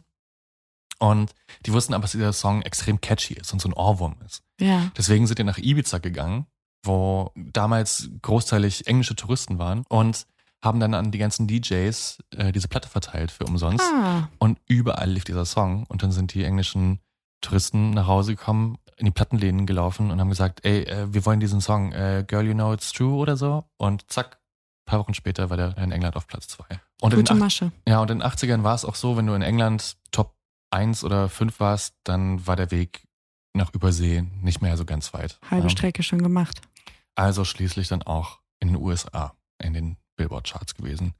[0.99, 1.33] Und
[1.65, 4.43] die wussten aber, dass dieser Song extrem catchy ist und so ein Ohrwurm ist.
[4.59, 4.91] Ja.
[4.97, 6.47] Deswegen sind die nach Ibiza gegangen,
[6.83, 10.25] wo damals großteilig englische Touristen waren und
[10.61, 13.83] haben dann an die ganzen DJs äh, diese Platte verteilt für umsonst.
[13.83, 14.29] Ah.
[14.39, 15.85] Und überall lief dieser Song.
[15.89, 16.99] Und dann sind die englischen
[17.41, 21.41] Touristen nach Hause gekommen, in die Plattenläden gelaufen und haben gesagt, ey, äh, wir wollen
[21.41, 23.65] diesen Song, äh, Girl You Know It's True oder so.
[23.77, 26.65] Und zack, ein paar Wochen später war der in England auf Platz zwei.
[27.01, 27.71] Und in Gute Masche.
[27.85, 30.35] ja, und in den 80ern war es auch so, wenn du in England Top
[30.71, 33.03] 1 oder 5 warst, dann war der Weg
[33.53, 35.39] nach Übersee nicht mehr so ganz weit.
[35.51, 35.69] Halbe Ja.
[35.69, 36.61] Strecke schon gemacht.
[37.15, 41.13] Also schließlich dann auch in den USA, in den Billboard-Charts gewesen.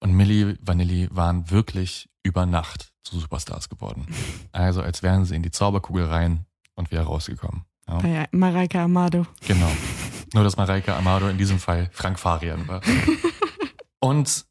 [0.00, 4.06] Und Milli Vanilli waren wirklich über Nacht zu Superstars geworden.
[4.52, 7.64] Also als wären sie in die Zauberkugel rein und wieder rausgekommen.
[7.86, 9.26] Ja, Bei Mareike Amado.
[9.46, 9.70] genau.
[10.34, 12.80] Nur, dass Mareike Amado in diesem Fall Frank Farian war.
[14.00, 14.46] Und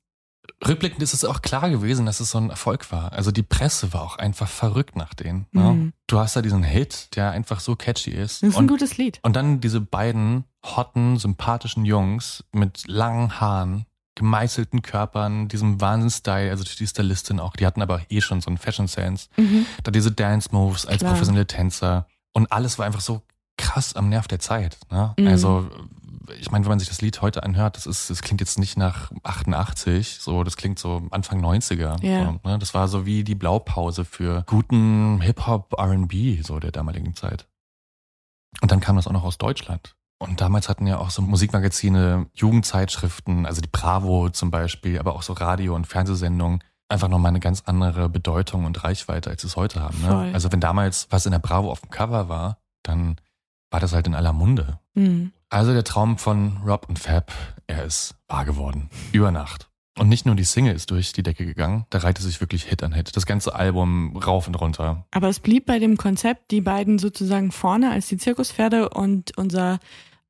[0.68, 3.14] rückblickend ist es auch klar gewesen, dass es so ein Erfolg war.
[3.14, 5.46] Also die Presse war auch einfach verrückt nach denen.
[5.52, 5.62] ne?
[5.62, 5.94] Mhm.
[6.08, 8.42] Du hast da diesen Hit, der einfach so catchy ist.
[8.44, 9.20] Das ist ein und, gutes Lied.
[9.24, 16.64] und dann diese beiden hotten, sympathischen Jungs mit langen Haaren, gemeißelten Körpern, diesem Wahnsinnsstyle, also
[16.66, 19.28] die Stylistin auch, die hatten aber eh schon so einen Fashion Sense.
[19.38, 19.66] Mhm.
[19.84, 21.12] Da diese Dance Moves als Klar.
[21.12, 22.06] professionelle Tänzer.
[22.34, 23.22] Und alles war einfach so
[23.58, 24.78] krass am Nerv der Zeit.
[24.92, 25.14] Ne?
[25.18, 25.28] Mhm.
[25.28, 25.70] Also,
[26.40, 28.78] ich meine, wenn man sich das Lied heute anhört, das ist, das klingt jetzt nicht
[28.78, 32.04] nach 88, so, das klingt so Anfang 90er.
[32.04, 32.26] Ja.
[32.26, 32.60] So, ne?
[32.60, 37.48] Das war so wie die Blaupause für guten Hip-Hop, RB, so der damaligen Zeit.
[38.62, 39.96] Und dann kam das auch noch aus Deutschland.
[40.20, 45.22] Und damals hatten ja auch so Musikmagazine, Jugendzeitschriften, also die Bravo zum Beispiel, aber auch
[45.22, 49.56] so Radio- und Fernsehsendungen, einfach nochmal eine ganz andere Bedeutung und Reichweite, als sie es
[49.56, 50.02] heute haben.
[50.02, 50.32] Ne?
[50.34, 53.18] Also wenn damals was in der Bravo auf dem Cover war, dann
[53.72, 54.80] war das halt in aller Munde.
[54.96, 55.32] Mhm.
[55.50, 57.32] Also der Traum von Rob und Fab,
[57.68, 58.90] er ist wahr geworden.
[59.12, 59.70] Über Nacht.
[59.98, 62.84] Und nicht nur die Single ist durch die Decke gegangen, da reihte sich wirklich Hit
[62.84, 63.18] an Hit.
[63.18, 65.06] Das ganze Album rauf und runter.
[65.12, 69.80] Aber es blieb bei dem Konzept, die beiden sozusagen vorne als die Zirkuspferde und unser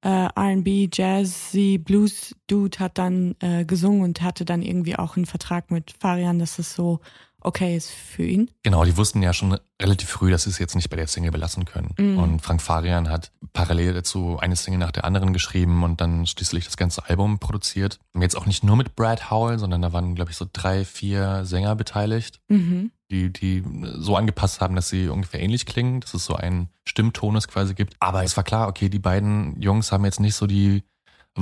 [0.02, 5.26] äh, RB, Jazzy, Blues Dude hat dann äh, gesungen und hatte dann irgendwie auch einen
[5.26, 7.00] Vertrag mit Farian, dass es so
[7.42, 8.50] okay ist für ihn.
[8.64, 11.32] Genau, die wussten ja schon relativ früh, dass sie es jetzt nicht bei der Single
[11.32, 11.94] belassen können.
[11.98, 12.18] Mhm.
[12.18, 16.66] Und Frank Farian hat parallel dazu eine Single nach der anderen geschrieben und dann schließlich
[16.66, 18.00] das ganze Album produziert.
[18.20, 21.46] Jetzt auch nicht nur mit Brad Howell, sondern da waren, glaube ich, so drei, vier
[21.46, 22.92] Sänger beteiligt, Mhm.
[23.12, 23.64] die, die
[23.96, 27.96] so angepasst haben, dass sie ungefähr ähnlich klingen, dass es so einen Stimmtonus quasi gibt.
[28.00, 30.84] Aber es war klar, okay, die beiden Jungs haben jetzt nicht so die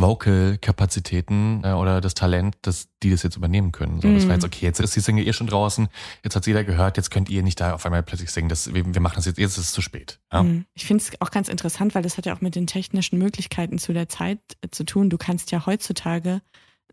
[0.02, 4.02] Vocal-Kapazitäten äh, oder das Talent, dass die das jetzt übernehmen können.
[4.02, 4.28] So, Das Mhm.
[4.30, 5.88] war jetzt okay, jetzt ist die Single eh schon draußen,
[6.24, 8.50] jetzt hat jeder gehört, jetzt könnt ihr nicht da auf einmal plötzlich singen.
[8.50, 10.20] Das, wir, wir machen das jetzt, jetzt ist es zu spät.
[10.32, 10.44] Ja?
[10.44, 10.66] Mhm.
[10.74, 13.78] Ich finde es auch ganz interessant, weil das hat ja auch mit den technischen Möglichkeiten
[13.78, 15.10] zu der Zeit äh, zu tun.
[15.10, 16.42] Du kannst ja heutzutage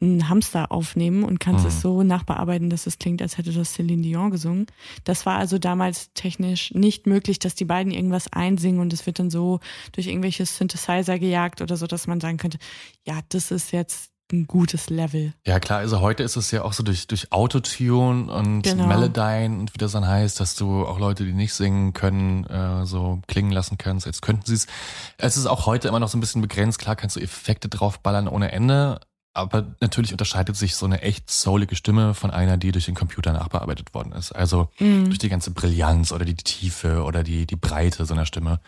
[0.05, 1.69] einen Hamster aufnehmen und kannst Mhm.
[1.69, 4.67] es so nachbearbeiten, dass es klingt, als hätte das Celine Dion gesungen.
[5.05, 9.19] Das war also damals technisch nicht möglich, dass die beiden irgendwas einsingen und es wird
[9.19, 9.61] dann so
[9.93, 12.59] durch irgendwelche Synthesizer gejagt oder so, dass man sagen könnte,
[13.05, 15.35] ja, das ist jetzt ein gutes Level.
[15.47, 18.87] Ja klar, also heute ist es ja auch so durch, durch Autotune und Genau.
[18.87, 22.87] Melodyne und wie das dann heißt, dass du auch Leute, die nicht singen können, äh,
[22.87, 24.67] so klingen lassen kannst, als könnten sie es.
[25.19, 26.79] Es ist auch heute immer noch so ein bisschen begrenzt.
[26.79, 28.99] Klar kannst du Effekte draufballern ohne Ende,
[29.35, 33.33] aber natürlich unterscheidet sich so eine echt soulige Stimme von einer, die durch den Computer
[33.33, 34.33] nachbearbeitet worden ist.
[34.33, 35.07] Also Mhm.
[35.07, 38.61] durch die ganze Brillanz oder die Tiefe oder die, die Breite so einer Stimme.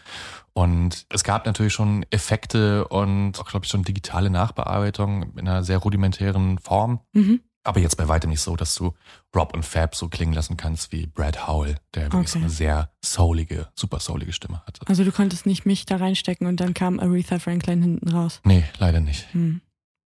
[0.52, 5.62] Und es gab natürlich schon Effekte und auch, glaube ich, schon digitale Nachbearbeitung in einer
[5.62, 7.00] sehr rudimentären Form.
[7.12, 7.40] Mhm.
[7.62, 8.94] Aber jetzt bei weitem nicht so, dass du
[9.34, 12.44] Rob und Fab so klingen lassen kannst wie Brad Howell, der wirklich so Okay.
[12.44, 14.80] eine sehr soulige, super soulige Stimme hatte.
[14.86, 18.40] Also du konntest nicht mich da reinstecken und dann kam Aretha Franklin hinten raus.
[18.44, 19.32] Nee, leider nicht.
[19.34, 19.60] Hm.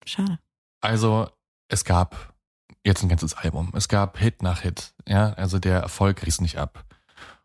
[0.06, 0.38] Schade.
[0.80, 1.28] Also,
[1.68, 2.34] es gab
[2.84, 3.72] jetzt ein ganzes Album.
[3.74, 4.94] Es gab Hit nach Hit.
[5.06, 6.84] Ja, also der Erfolg riss nicht ab.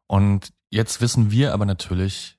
[0.08, 2.38] Und jetzt wissen wir aber natürlich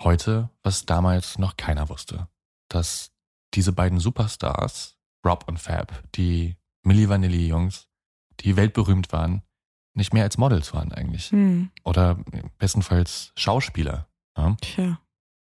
[0.00, 2.28] heute, was damals noch keiner wusste.
[2.68, 3.12] Dass
[3.54, 7.88] diese beiden Superstars, Rob und Fab, die Milli Vanilli Jungs,
[8.40, 9.42] die weltberühmt waren,
[9.94, 11.30] nicht mehr als Models waren eigentlich.
[11.30, 11.70] Hm.
[11.84, 12.18] Oder
[12.58, 14.08] bestenfalls Schauspieler.
[14.36, 14.56] Ja?
[14.60, 15.00] Tja.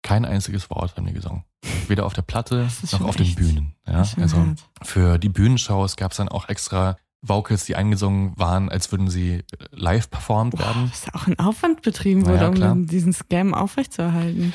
[0.07, 1.43] Kein einziges Wort haben die gesungen.
[1.89, 3.75] Weder auf der Platte noch auf den Bühnen.
[3.85, 4.05] Ja?
[4.21, 4.63] Also hart.
[4.83, 9.39] für die Bühnenshows gab es dann auch extra Vocals, die eingesungen waren, als würden sie
[9.39, 10.93] äh, live performt werden.
[11.11, 12.75] da auch ein Aufwand betrieben wurde, ja, um klar.
[12.77, 14.53] diesen Scam aufrechtzuerhalten.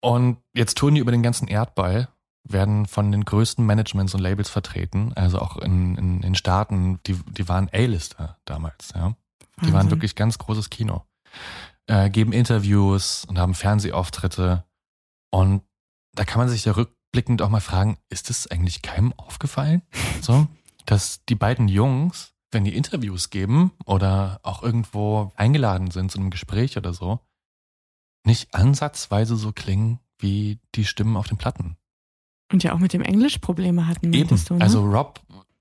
[0.00, 2.08] Und jetzt touren die über den ganzen Erdball,
[2.42, 7.14] werden von den größten Managements und Labels vertreten, also auch in, in, in Staaten, die,
[7.30, 9.14] die waren A-Lister damals, ja.
[9.60, 9.90] Die waren Wahnsinn.
[9.92, 11.04] wirklich ganz großes Kino.
[11.88, 14.64] Äh, geben Interviews und haben Fernsehauftritte.
[15.30, 15.62] Und
[16.14, 19.82] da kann man sich ja rückblickend auch mal fragen, ist es eigentlich keinem aufgefallen?
[20.22, 20.46] So,
[20.86, 26.30] dass die beiden Jungs, wenn die Interviews geben oder auch irgendwo eingeladen sind zu einem
[26.30, 27.20] Gespräch oder so,
[28.24, 31.76] nicht ansatzweise so klingen wie die Stimmen auf den Platten.
[32.50, 34.28] Und ja auch mit dem Englisch Probleme hatten, Eben.
[34.44, 34.60] du, ne?
[34.60, 35.20] Also Rob,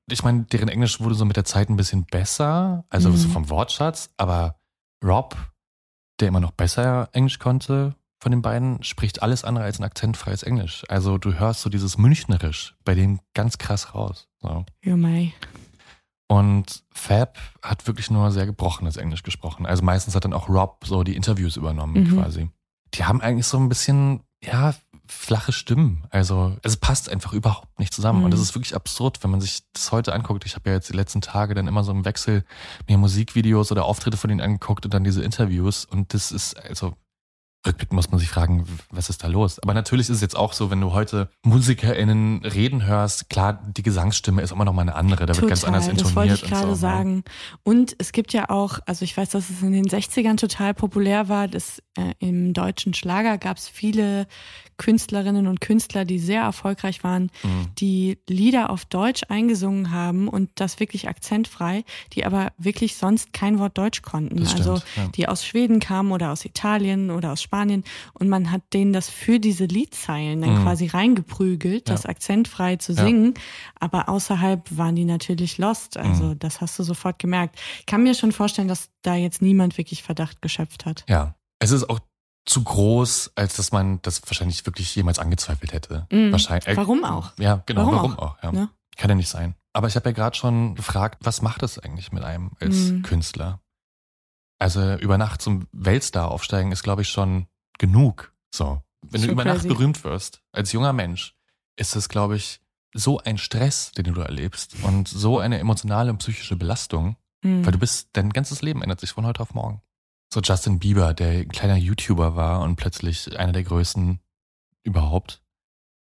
[0.09, 3.17] ich meine, deren Englisch wurde so mit der Zeit ein bisschen besser, also Mhm.
[3.17, 4.59] so vom Wortschatz, aber
[5.03, 5.35] Rob,
[6.19, 10.43] der immer noch besser Englisch konnte von den beiden, spricht alles andere als ein akzentfreies
[10.43, 10.84] Englisch.
[10.88, 14.28] Also du hörst so dieses Münchnerisch bei dem ganz krass raus.
[14.41, 14.65] So.
[14.84, 15.34] Jo, mei.
[16.28, 19.65] Und Fab hat wirklich nur sehr gebrochenes Englisch gesprochen.
[19.65, 22.17] Also meistens hat dann auch Rob so die Interviews übernommen Mhm.
[22.17, 22.49] quasi.
[22.95, 24.73] Die haben eigentlich so ein bisschen, ja,
[25.07, 26.05] flache Stimmen.
[26.09, 28.19] Also es passt einfach überhaupt nicht zusammen.
[28.19, 28.25] Mhm.
[28.25, 30.45] Und das ist wirklich absurd, wenn man sich das heute anguckt.
[30.45, 32.43] Ich habe ja jetzt die letzten Tage dann immer so im Wechsel
[32.87, 35.85] mir Musikvideos oder Auftritte von ihnen angeguckt und dann diese Interviews.
[35.85, 36.93] Und das ist, also
[37.65, 39.60] rückblickend muss man sich fragen, was ist da los?
[39.60, 43.84] Aber natürlich ist es jetzt auch so, wenn du heute MusikerInnen reden hörst, klar, die
[43.84, 46.08] Gesangsstimme ist immer noch mal eine andere, da wird ganz anders intoniert.
[46.08, 46.75] das wollte ich gerade so, ne?
[46.75, 47.23] sagen.
[47.63, 51.30] Und es gibt ja auch, also ich weiß, dass es in den 60ern total populär
[51.30, 54.28] war, dass äh, im deutschen Schlager gab es viele
[54.78, 57.67] Künstlerinnen und Künstler, die sehr erfolgreich waren, Mhm.
[57.80, 63.58] die Lieder auf Deutsch eingesungen haben und das wirklich akzentfrei, die aber wirklich sonst kein
[63.60, 64.36] Wort Deutsch konnten.
[64.36, 65.08] Das stimmt, also ja.
[65.15, 69.09] die aus Schweden kamen oder aus Italien oder aus Spanien und man hat denen das
[69.09, 70.63] für diese Liedzeilen dann Mhm.
[70.63, 72.09] quasi reingeprügelt, das Ja.
[72.09, 73.03] akzentfrei zu Ja.
[73.03, 73.33] singen,
[73.79, 76.39] aber außerhalb waren die natürlich lost, also Mhm.
[76.39, 77.57] das hast du sofort gemerkt.
[77.79, 81.03] Ich kann mir schon vorstellen, dass da jetzt niemand wirklich Verdacht geschöpft hat.
[81.07, 81.99] Ja, es ist auch
[82.47, 86.05] zu groß, als dass man das wahrscheinlich wirklich jemals angezweifelt hätte.
[86.11, 86.31] Mhm.
[86.31, 86.67] Wahrscheinlich.
[86.67, 87.31] äh, Warum auch?
[87.39, 88.37] Ja, genau, Warum warum, auch?
[88.37, 88.43] auch.
[88.43, 88.51] ja.
[88.51, 88.69] Ne?
[88.97, 89.55] Kann ja nicht sein.
[89.73, 93.01] Aber ich habe ja gerade schon gefragt, was macht es eigentlich mit einem als Mhm.
[93.01, 93.59] Künstler?
[94.59, 98.33] Also über Nacht zum Weltstar aufsteigen ist, glaube ich, schon genug.
[98.53, 99.55] So, wenn du über crazy.
[99.57, 101.35] Nacht berühmt wirst, als junger Mensch,
[101.75, 102.61] ist es, glaube ich,
[102.93, 107.65] so ein Stress, den du erlebst und so eine emotionale und psychische Belastung, Mhm.
[107.65, 109.81] weil du bist, dein ganzes Leben ändert sich von heute auf morgen.
[110.33, 114.19] So Justin Bieber, der ein kleiner YouTuber war und plötzlich einer der größten
[114.83, 115.41] überhaupt.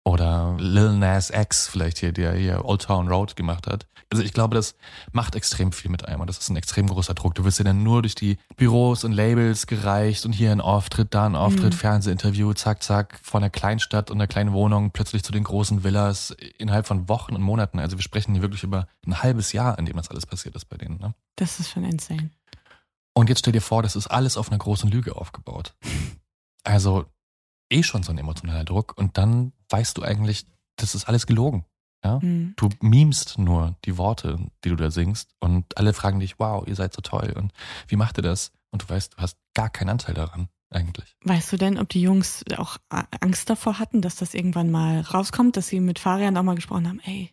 [0.07, 3.87] Oder Lil Nas X vielleicht hier, der hier Old Town Road gemacht hat.
[4.11, 4.75] Also ich glaube, das
[5.11, 7.33] macht extrem viel mit einem und das ist ein extrem großer Druck.
[7.33, 11.15] Du wirst ja dann nur durch die Büros und Labels gereicht und hier ein Auftritt,
[11.15, 11.77] da ein Auftritt, Mhm.
[11.77, 16.29] Fernsehinterview, zack, zack, von einer Kleinstadt und einer kleinen Wohnung plötzlich zu den großen Villas
[16.59, 17.79] innerhalb von Wochen und Monaten.
[17.79, 20.65] Also wir sprechen hier wirklich über ein halbes Jahr, in dem das alles passiert ist
[20.65, 20.99] bei denen.
[20.99, 21.15] Ne?
[21.35, 22.29] Das ist schon insane.
[23.15, 25.73] Und jetzt stell dir vor, das ist alles auf einer großen Lüge aufgebaut.
[26.67, 27.05] Also
[27.69, 30.45] eh schon so ein emotionaler Druck und dann weißt du eigentlich,
[30.77, 31.65] das ist alles gelogen.
[32.03, 32.19] Ja?
[32.21, 32.53] Mhm.
[32.55, 36.75] Du memst nur die Worte, die du da singst und alle fragen dich, wow, ihr
[36.75, 37.51] seid so toll und
[37.87, 38.51] wie macht ihr das?
[38.71, 41.15] Und du weißt, du hast gar keinen Anteil daran eigentlich.
[41.23, 42.77] Weißt du denn, ob die Jungs auch
[43.21, 46.87] Angst davor hatten, dass das irgendwann mal rauskommt, dass sie mit Farian auch mal gesprochen
[46.87, 47.31] haben, ey,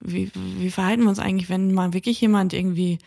[0.00, 2.98] wie, wie verhalten wir uns eigentlich, wenn mal wirklich jemand irgendwie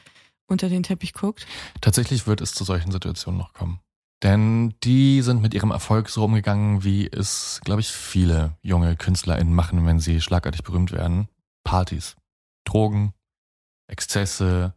[0.48, 1.46] unter den Teppich guckt?
[1.82, 3.80] Tatsächlich wird es zu solchen Situationen noch kommen.
[4.24, 9.54] Denn die sind mit ihrem Erfolg so umgegangen, wie es, glaube ich, viele junge KünstlerInnen
[9.54, 11.30] machen, wenn sie schlagartig berühmt werden.
[11.64, 12.18] Partys,
[12.66, 13.14] Drogen,
[13.88, 14.74] Exzesse,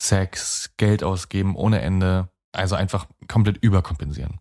[0.00, 2.28] Sex, Geld ausgeben ohne Ende.
[2.52, 4.38] Also einfach komplett überkompensieren.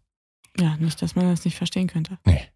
[0.60, 2.20] Ja, nicht, dass man das nicht verstehen könnte.
[2.26, 2.48] Nee.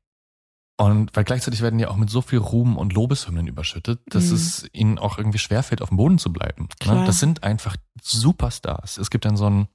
[0.79, 4.35] Und weil gleichzeitig werden die auch mit so viel Ruhm und Lobeshymnen überschüttet, dass Mhm.
[4.35, 6.63] es ihnen auch irgendwie schwerfällt, auf dem Boden zu bleiben.
[6.63, 6.69] Ne?
[6.79, 7.05] Klar.
[7.05, 8.99] Das sind einfach Superstars.
[8.99, 9.67] Es gibt dann so ein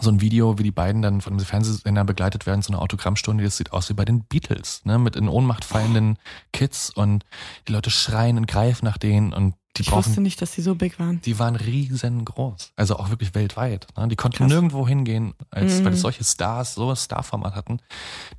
[0.00, 3.44] so ein Video, wie die beiden dann von einem Fernsehsender begleitet werden, so eine Autogrammstunde,
[3.44, 6.18] das sieht aus wie bei den Beatles, ne, mit in Ohnmacht fallenden
[6.52, 7.24] Kids und
[7.68, 10.62] die Leute schreien und greifen nach denen und die ich brauchen, wusste nicht, dass die
[10.62, 11.20] so big waren.
[11.22, 13.86] die waren riesengroß, also auch wirklich weltweit.
[13.96, 14.08] Ne?
[14.08, 14.48] Die konnten Krass.
[14.48, 15.84] nirgendwo hingehen, als Mhm.
[15.84, 17.80] weil es solche Stars, so ein Starformat hatten,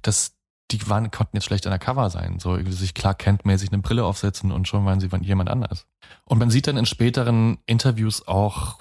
[0.02, 0.34] dass
[0.72, 3.82] die waren, konnten jetzt schlecht an der Cover sein, so sich Clark Kent mäßig eine
[3.82, 5.86] Brille aufsetzen und schon waren sie von jemand anders.
[6.26, 8.80] Und man sieht dann in späteren Interviews auch,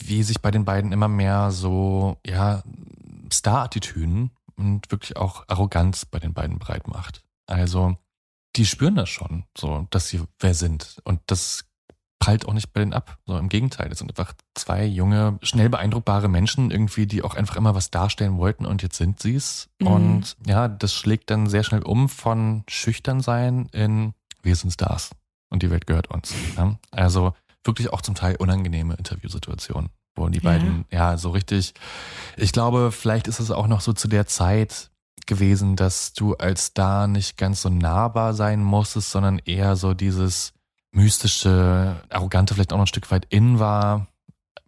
[0.00, 2.62] wie sich bei den beiden immer mehr so, ja,
[3.32, 7.24] Star-Attitüden und wirklich auch Arroganz bei den beiden breit macht.
[7.46, 7.96] Also,
[8.56, 11.00] die spüren das schon, so, dass sie wer sind.
[11.04, 11.64] Und das
[12.18, 13.18] prallt auch nicht bei denen ab.
[13.26, 17.56] So, im Gegenteil, das sind einfach zwei junge, schnell beeindruckbare Menschen irgendwie, die auch einfach
[17.56, 19.68] immer was darstellen wollten und jetzt sind sie's.
[19.80, 19.86] Mhm.
[19.86, 25.10] Und ja, das schlägt dann sehr schnell um von schüchtern sein in wir sind Stars
[25.50, 26.34] und die Welt gehört uns.
[26.56, 26.78] Ja?
[26.90, 30.50] Also wirklich auch zum Teil unangenehme Interviewsituationen, wo die Ja.
[30.50, 31.74] beiden ja so richtig,
[32.36, 34.90] ich glaube, vielleicht ist es auch noch so zu der Zeit
[35.26, 40.52] gewesen, dass du als Star nicht ganz so nahbar sein musstest, sondern eher so dieses
[40.92, 44.06] mystische, arrogante vielleicht auch noch ein Stück weit in war.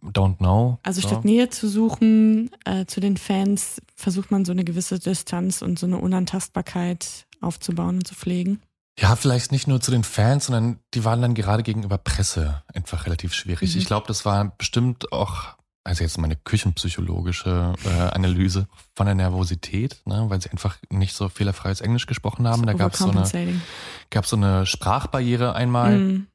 [0.03, 0.77] Don't know.
[0.83, 1.07] Also so.
[1.07, 5.79] statt Nähe zu suchen äh, zu den Fans, versucht man so eine gewisse Distanz und
[5.79, 8.61] so eine Unantastbarkeit aufzubauen und zu pflegen.
[8.99, 13.05] Ja, vielleicht nicht nur zu den Fans, sondern die waren dann gerade gegenüber Presse einfach
[13.05, 13.73] relativ schwierig.
[13.75, 13.79] Mhm.
[13.79, 20.01] Ich glaube, das war bestimmt auch, also jetzt meine küchenpsychologische äh, Analyse von der Nervosität,
[20.05, 22.65] ne, weil sie einfach nicht so fehlerfreies Englisch gesprochen haben.
[22.65, 23.61] Da gab es so eine,
[24.09, 26.27] gab's so eine Sprachbarriere einmal Mhm.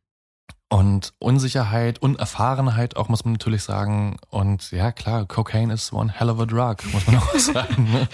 [0.69, 4.19] und Unsicherheit, Unerfahrenheit auch, muss man natürlich sagen.
[4.31, 7.91] Und ja, klar, Cocaine ist one hell of a drug, muss man auch sagen.
[7.93, 8.09] Ne?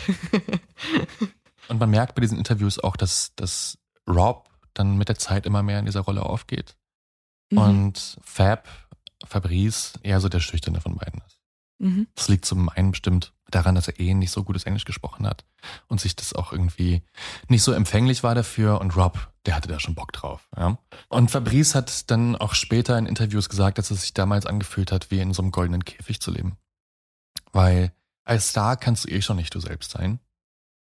[1.69, 3.77] Und man merkt bei diesen Interviews auch, dass, dass
[4.09, 6.77] Rob dann mit der Zeit immer mehr in dieser Rolle aufgeht.
[7.51, 7.59] Mhm.
[7.59, 8.69] Und Fab,
[9.25, 11.41] Fabrice, eher so der Schüchterne von beiden ist.
[11.79, 12.07] Mhm.
[12.15, 15.45] Das liegt zum einen bestimmt daran, dass er eh nicht so gutes Englisch gesprochen hat
[15.87, 17.03] und sich das auch irgendwie
[17.49, 18.81] nicht so empfänglich war dafür.
[18.81, 20.49] Und Rob, der hatte da schon Bock drauf.
[20.57, 20.79] Ja?
[21.09, 25.11] Und Fabrice hat dann auch später in Interviews gesagt, dass es sich damals angefühlt hat,
[25.11, 26.57] wie in so einem goldenen Käfig zu leben.
[27.53, 27.93] Weil
[28.25, 30.21] als Star kannst du eh schon nicht du selbst sein.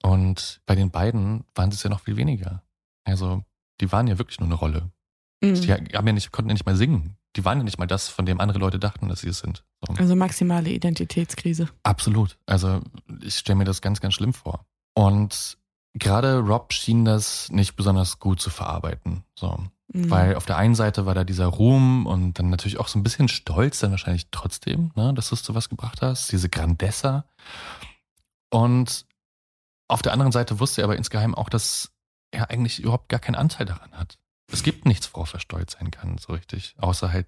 [0.02, 2.62] Und bei den beiden waren es ja noch viel weniger.
[3.04, 3.42] Also,
[3.80, 4.90] die waren ja wirklich nur eine Rolle.
[5.42, 5.54] Mhm.
[5.60, 7.16] Die haben ja nicht, konnten ja nicht mal singen.
[7.36, 9.64] Die waren ja nicht mal das, von dem andere Leute dachten, dass sie es sind.
[9.86, 9.94] So.
[9.94, 11.68] Also maximale Identitätskrise.
[11.82, 12.38] Absolut.
[12.46, 12.80] Also
[13.22, 14.64] ich stelle mir das ganz, ganz schlimm vor.
[14.94, 15.58] Und
[15.94, 19.24] gerade Rob schien das nicht besonders gut zu verarbeiten.
[19.38, 19.58] So.
[19.92, 20.10] Mhm.
[20.10, 23.02] Weil auf der einen Seite war da dieser Ruhm und dann natürlich auch so ein
[23.02, 27.24] bisschen Stolz dann wahrscheinlich trotzdem, ne, dass du es zu was gebracht hast, diese Grandessa.
[28.50, 29.06] Und
[29.88, 31.92] auf der anderen Seite wusste er aber insgeheim auch, dass
[32.30, 34.18] er eigentlich überhaupt gar keinen Anteil daran hat.
[34.50, 36.74] Es gibt nichts, worauf er stolz sein kann, so richtig.
[36.78, 37.26] Außer halt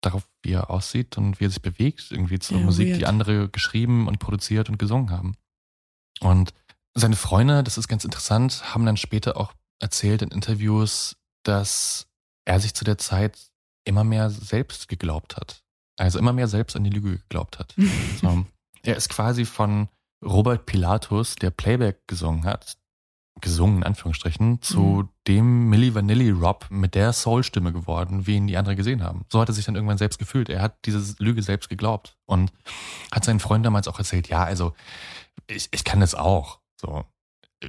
[0.00, 3.00] darauf, wie er aussieht und wie er sich bewegt, irgendwie zur Ja, Musik, weird.
[3.00, 5.36] die andere geschrieben und produziert und gesungen haben.
[6.20, 6.52] Und
[6.94, 12.06] seine Freunde, das ist ganz interessant, haben dann später auch erzählt in Interviews, dass
[12.44, 13.38] er sich zu der Zeit
[13.84, 15.62] immer mehr selbst geglaubt hat.
[15.96, 17.74] Also immer mehr selbst an die Lüge geglaubt hat.
[18.20, 18.46] so.
[18.82, 19.88] Er ist quasi von
[20.24, 22.76] Robert Pilatus, der Playback gesungen hat,
[23.40, 25.08] gesungen in Anführungsstrichen, zu Mhm.
[25.26, 29.24] dem Milli Vanilli Rob mit der Soul-Stimme geworden, wie ihn die anderen gesehen haben.
[29.30, 30.48] So hat er sich dann irgendwann selbst gefühlt.
[30.48, 32.52] Er hat diese Lüge selbst geglaubt und
[33.12, 34.72] hat seinen Freunden damals auch erzählt, ja, also
[35.48, 36.60] ich, ich kann das auch.
[36.80, 37.04] So,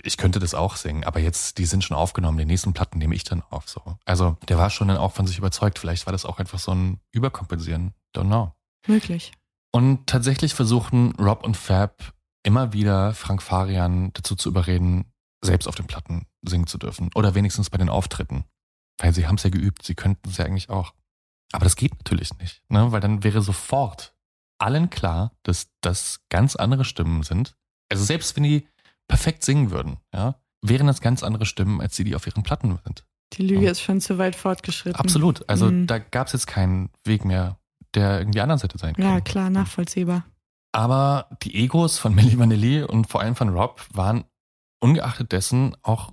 [0.04, 3.15] ich könnte das auch singen, aber jetzt, die sind schon aufgenommen, die nächsten Platten nehme
[3.15, 3.67] ich dann auf.
[3.67, 3.82] So.
[4.06, 5.80] Also der war schon dann auch von sich überzeugt.
[5.80, 7.93] Vielleicht war das auch einfach so ein Überkompensieren.
[8.15, 8.51] Don't know.
[8.88, 9.32] Möglich.
[9.71, 15.12] Und tatsächlich versuchen Rob und Fab immer wieder Frank Farian dazu zu überreden,
[15.45, 17.10] selbst auf den Platten singen zu dürfen.
[17.15, 18.45] Oder wenigstens bei den Auftritten.
[18.99, 20.93] Weil sie haben es ja geübt, sie könnten es ja eigentlich auch.
[21.51, 22.91] Aber das geht natürlich nicht, ne?
[22.91, 24.15] weil dann wäre sofort
[24.58, 27.55] allen klar, dass das ganz andere Stimmen sind.
[27.91, 28.67] Also selbst wenn die
[29.08, 32.79] perfekt singen würden, ja, wären das ganz andere Stimmen, als die, die auf ihren Platten
[32.84, 33.05] sind.
[33.34, 33.71] Die Lüge Ja.
[33.71, 34.99] ist schon zu weit fortgeschritten.
[34.99, 35.47] Absolut.
[35.49, 35.88] Also Mhm.
[35.88, 37.60] da gab es jetzt keinen Weg mehr,
[37.93, 39.08] der irgendwie anders hätte sein können.
[39.08, 40.25] Ja, klar, nachvollziehbar.
[40.71, 44.23] Aber die Egos von Milli Vanilli und vor allem von Rob waren
[44.86, 46.12] ungeachtet dessen auch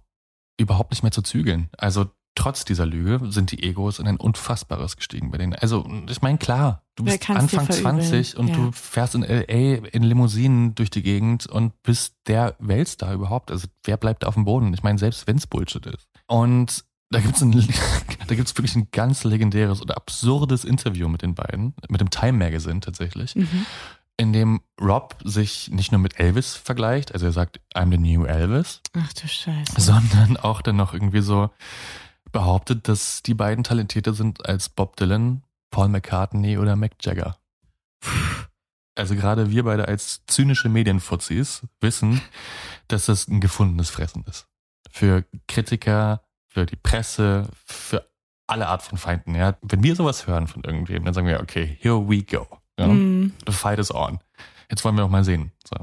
[0.58, 1.68] überhaupt nicht mehr zu zügeln.
[1.78, 5.54] Also trotz dieser Lüge sind die Egos in ein Unfassbares gestiegen bei denen.
[5.54, 8.00] Also ich meine, klar, du bist Anfang verübeln?
[8.00, 8.54] 20 und Ja.
[8.56, 9.86] du fährst in L.A.
[9.88, 13.50] in Limousinen durch die Gegend und bist der Weltstar überhaupt.
[13.50, 14.72] Also wer bleibt da auf dem Boden?
[14.72, 16.08] Ich meine, selbst wenn es Bullshit ist.
[16.26, 17.52] Und da gibt's ein,
[18.26, 22.38] da gibt's wirklich ein ganz legendäres oder absurdes Interview mit den beiden, mit dem Time
[22.38, 23.66] Magazine tatsächlich Mhm.
[24.22, 28.24] In dem Rob sich nicht nur mit Elvis vergleicht, also er sagt, I'm the new
[28.24, 29.80] Elvis, Ach du Scheiße.
[29.80, 31.50] sondern auch dann noch irgendwie so
[32.30, 37.36] behauptet, dass die beiden talentierter sind als Bob Dylan, Paul McCartney oder Mick Jagger.
[38.94, 42.20] also gerade wir beide als zynische Medienfuzis wissen,
[42.88, 44.46] dass das ein gefundenes Fressen ist.
[44.90, 48.06] Für Kritiker, für die Presse, für
[48.46, 49.34] alle Art von Feinden.
[49.34, 49.56] Ja.
[49.62, 52.46] Wenn wir sowas hören von irgendwem, dann sagen wir, okay, here we go.
[52.78, 52.86] Ja.
[52.88, 53.32] Mhm.
[53.46, 54.18] The fight is on.
[54.70, 55.52] Jetzt wollen wir auch mal sehen.
[55.68, 55.76] So.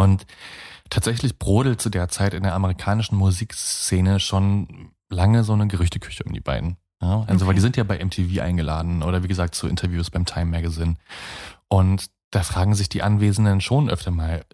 [0.00, 0.26] Und
[0.90, 6.32] tatsächlich brodelt zu der Zeit in der amerikanischen Musikszene schon lange so eine Gerüchteküche um
[6.32, 6.76] die beiden.
[7.02, 7.46] Ja, also, Okay.
[7.46, 10.96] weil die sind ja bei MTV eingeladen oder wie gesagt zu Interviews beim Time Magazine.
[11.68, 14.44] Und da fragen sich die Anwesenden schon öfter mal,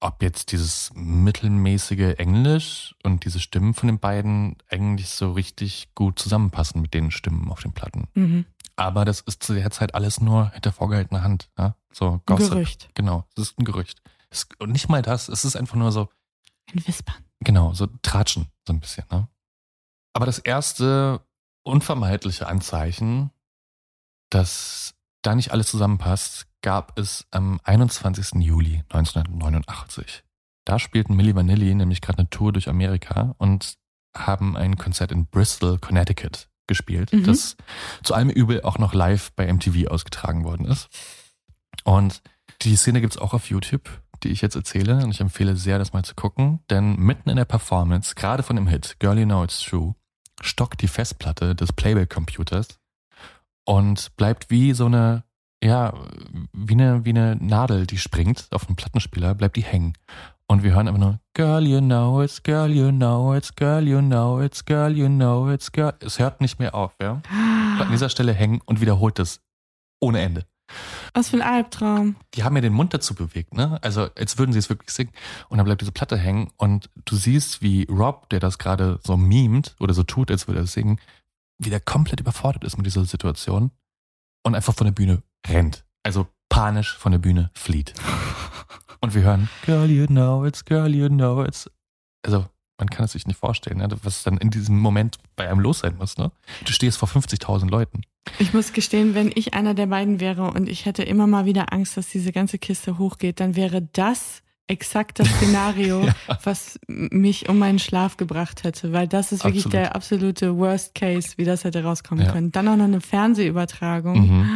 [0.00, 6.18] ob jetzt dieses mittelmäßige Englisch und diese Stimmen von den beiden eigentlich so richtig gut
[6.18, 8.08] zusammenpassen mit den Stimmen auf den Platten.
[8.14, 8.44] Mhm.
[8.78, 11.50] Aber das ist zu der Zeit alles nur hinter vorgehaltener Hand.
[11.58, 11.74] Ja?
[11.92, 12.50] So Ein Gossip.
[12.50, 12.88] Gerücht.
[12.94, 14.00] Genau, es ist ein Gerücht.
[14.30, 16.08] Es, und nicht mal das, es ist einfach nur so,
[16.72, 17.24] Ein Wispern.
[17.40, 19.04] genau, so Tratschen, so ein bisschen.
[19.10, 19.26] Ne?
[20.12, 21.20] Aber das erste
[21.64, 23.30] unvermeidliche Anzeichen,
[24.30, 28.40] dass da nicht alles zusammenpasst, gab es am 21.
[28.44, 30.22] Juli 1989.
[30.64, 33.74] Da spielten Milli Vanilli nämlich gerade eine Tour durch Amerika und
[34.16, 37.24] haben ein Konzert in Bristol, Connecticut gespielt, Mhm.
[37.24, 37.56] das
[38.04, 40.88] zu allem Übel auch noch live bei MTV ausgetragen worden ist.
[41.84, 42.22] Und
[42.62, 43.88] die Szene gibt's auch auf YouTube,
[44.22, 44.96] die ich jetzt erzähle.
[45.04, 46.60] Und ich empfehle sehr, das mal zu gucken.
[46.70, 49.94] Denn mitten in der Performance, gerade von dem Hit Girl You Know It's True,
[50.40, 52.78] stockt die Festplatte des Playback-Computers
[53.64, 55.24] und bleibt wie so eine,
[55.62, 55.92] ja,
[56.52, 59.94] wie eine, wie eine Nadel, die springt auf einem Plattenspieler, bleibt die hängen.
[60.50, 64.00] Und wir hören einfach nur Girl, you know it's, girl, you know it's, girl, you
[64.00, 65.92] know it's, girl, you know it's, girl.
[66.00, 67.20] Es hört nicht mehr auf, ja.
[67.76, 69.40] Bleibt an dieser Stelle hängen und wiederholt es
[70.00, 70.46] ohne Ende
[71.12, 72.16] Was für ein Albtraum.
[72.34, 73.78] die haben ja den Mund dazu bewegt, ne?
[73.82, 75.12] Also als würden sie es wirklich singen.
[75.48, 79.16] Und dann bleibt diese Platte hängen und du siehst, wie Rob, der das gerade so
[79.16, 80.98] mimt oder so tut, als würde er singen,
[81.58, 83.70] wie der komplett überfordert ist mit dieser Situation
[84.44, 85.84] und einfach von der Bühne rennt.
[86.04, 87.92] Also panisch von der Bühne flieht.
[89.00, 91.70] Und wir hören, Girl, you know it's, girl, you know it's.
[92.24, 92.46] Also
[92.78, 93.88] man kann es sich nicht vorstellen, ne?
[94.02, 96.16] was dann in diesem Moment bei einem los sein muss.
[96.16, 96.30] Ne?
[96.64, 98.02] Du stehst vor 50.000 Leuten.
[98.38, 101.72] Ich muss gestehen, wenn ich einer der beiden wäre und ich hätte immer mal wieder
[101.72, 106.38] Angst, dass diese ganze Kiste hochgeht, dann wäre das exakt das Szenario, Ja.
[106.44, 109.72] was mich um meinen Schlaf gebracht hätte, weil das ist wirklich Absolut.
[109.86, 112.32] der absolute Worst Case, wie das hätte rauskommen Ja.
[112.32, 112.52] können.
[112.52, 114.20] Dann auch noch eine Fernsehübertragung.
[114.20, 114.50] Mhm.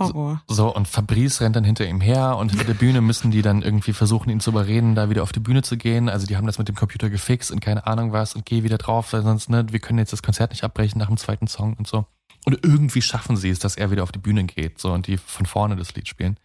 [0.00, 0.42] Horror.
[0.48, 3.62] So, und Fabrice rennt dann hinter ihm her und hinter der Bühne müssen die dann
[3.62, 6.08] irgendwie versuchen, ihn zu überreden, da wieder auf die Bühne zu gehen.
[6.08, 8.78] Also die haben das mit dem Computer gefixt und keine Ahnung was und geh wieder
[8.78, 11.74] drauf, weil sonst, ne, wir können jetzt das Konzert nicht abbrechen nach dem zweiten Song
[11.74, 12.06] und so.
[12.46, 15.18] Und irgendwie schaffen sie es, dass er wieder auf die Bühne geht, so, und die
[15.18, 16.38] von vorne das Lied spielen.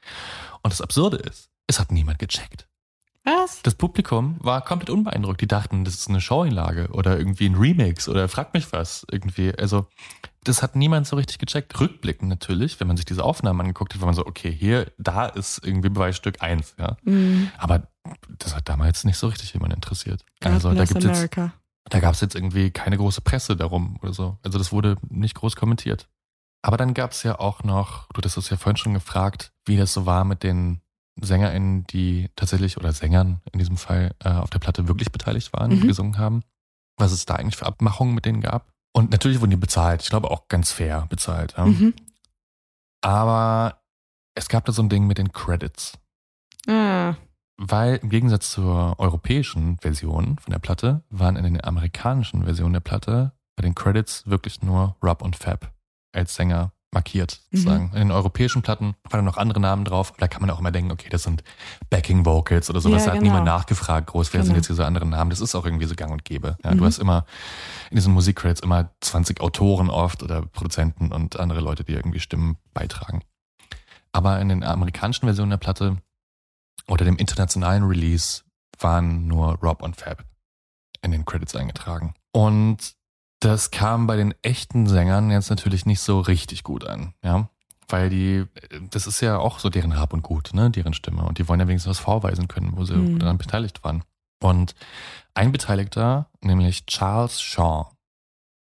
[0.62, 2.68] Und das Absurde ist, es hat niemand gecheckt.
[3.24, 3.64] Was?
[3.64, 5.42] Das Publikum war komplett unbeeindruckt.
[5.42, 9.54] Die dachten, das ist eine Showeinlage oder irgendwie ein Remix oder frag mich was irgendwie.
[9.56, 9.88] Also,
[10.46, 11.80] das hat niemand so richtig gecheckt.
[11.80, 15.26] Rückblickend natürlich, wenn man sich diese Aufnahmen angeguckt hat, war man so, okay, hier, da
[15.26, 16.98] ist irgendwie Beweisstück eins, ja.
[17.04, 17.50] Mhm.
[17.58, 17.88] Aber
[18.38, 20.24] das hat damals nicht so richtig jemand interessiert.
[20.42, 21.54] God Also, da jetzt, America.
[21.90, 24.38] da gab es jetzt irgendwie keine große Presse darum oder so.
[24.44, 26.08] Also, das wurde nicht groß kommentiert.
[26.62, 29.78] Aber dann gab es ja auch noch, du hast es ja vorhin schon gefragt, wie
[29.78, 30.82] das so war mit den
[31.22, 35.72] SängerInnen, die tatsächlich, oder Sängern in diesem Fall, äh, auf der Platte wirklich beteiligt waren
[35.72, 35.88] und Mhm.
[35.88, 36.44] gesungen haben.
[36.98, 38.72] Was es da eigentlich für Abmachungen mit denen gab.
[38.96, 40.02] Und natürlich wurden die bezahlt.
[40.04, 41.56] Ich glaube auch ganz fair bezahlt.
[41.58, 41.66] Ja.
[41.66, 41.94] Mhm.
[43.02, 43.82] Aber
[44.36, 45.98] es gab da so ein Ding mit den Credits.
[46.66, 47.16] Ah,
[47.58, 52.80] Weil im Gegensatz zur europäischen Version von der Platte waren in den amerikanischen Versionen der
[52.80, 55.74] Platte bei den Credits wirklich nur Rob und Fab
[56.14, 57.92] als Sänger markiert, sozusagen.
[57.94, 60.14] In den europäischen Platten waren noch andere Namen drauf.
[60.18, 61.44] Da kann man auch immer denken, okay, das sind
[61.92, 63.02] Backing Vocals oder sowas.
[63.04, 63.34] Ja, da hat genau.
[63.34, 64.58] niemand nachgefragt, groß, wer sind Genau.
[64.58, 65.30] jetzt diese anderen Namen.
[65.30, 66.58] Das ist auch irgendwie so gang und gäbe.
[66.64, 66.78] Ja, Mhm.
[66.80, 67.26] Du hast immer
[67.92, 72.58] in diesen Musikcredits immer 20 Autoren oft oder Produzenten und andere Leute, die irgendwie Stimmen
[72.74, 73.22] beitragen.
[74.12, 75.98] Aber in den amerikanischen Versionen der Platte
[76.88, 78.42] oder dem internationalen Release
[78.80, 80.24] waren nur Rob und Fab
[81.02, 82.14] in den Credits eingetragen.
[82.32, 82.96] Und
[83.46, 87.50] das kam bei den echten Sängern jetzt natürlich nicht so richtig gut an, ja.
[87.88, 88.46] Weil die,
[88.90, 91.24] das ist ja auch so deren Hab und Gut, ne, deren Stimme.
[91.24, 93.20] Und die wollen ja wenigstens was vorweisen können, wo sie Mhm.
[93.20, 94.04] daran beteiligt waren.
[94.42, 94.74] Und
[95.36, 97.92] ein Beteiligter, nämlich Charles Shaw,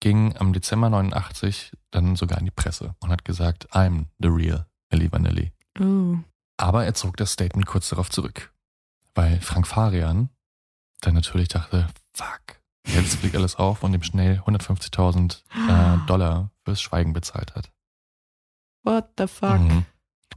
[0.00, 4.66] ging am Dezember 89 dann sogar in die Presse und hat gesagt, I'm the real
[4.90, 5.52] Milli Vanilli.
[5.78, 6.18] uh.
[6.56, 8.52] Aber er zog das Statement kurz darauf zurück,
[9.14, 10.28] weil Frank Farian
[11.02, 16.80] dann natürlich dachte, fuck, jetzt fliegt alles auf und ihm schnell 150.000 äh, Dollar fürs
[16.82, 17.70] Schweigen bezahlt hat.
[18.82, 19.60] What the fuck?
[19.60, 19.84] Mhm.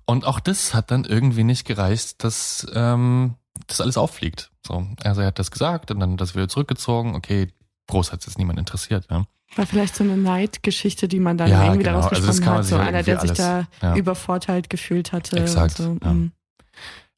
[0.06, 3.36] Und auch das hat dann irgendwie nicht gereicht, dass ähm,
[3.68, 4.52] das alles auffliegt.
[4.66, 7.16] So, also er hat das gesagt und dann das wieder zurückgezogen.
[7.16, 7.52] Okay,
[7.88, 9.08] groß hat es jetzt niemand interessiert.
[9.10, 9.26] Ja.
[9.56, 11.98] War vielleicht so eine Neidgeschichte, die man dann Ja, irgendwie genau.
[12.00, 12.66] daraus Also das gesponnen kann man hat.
[12.66, 13.96] sich So ja einer, der sich irgendwie da alles- ja.
[13.96, 15.38] übervorteilt gefühlt hatte.
[15.40, 15.98] Exakt, so.
[16.02, 16.14] ja.
[16.14, 16.32] mm.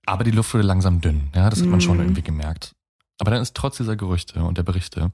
[0.06, 2.04] Aber die Luft wurde langsam dünn, ja, das hat man schon Mhm.
[2.04, 2.74] irgendwie gemerkt.
[3.20, 5.12] Aber dann ist trotz dieser Gerüchte und der Berichte,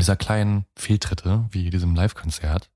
[0.00, 2.70] dieser kleinen Fehltritte, wie diesem Live-Konzert,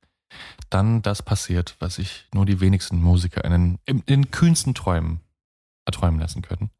[0.70, 5.20] dann das passiert, was sich nur die wenigsten Musiker in den, in den kühnsten Träumen
[5.86, 6.70] erträumen lassen können.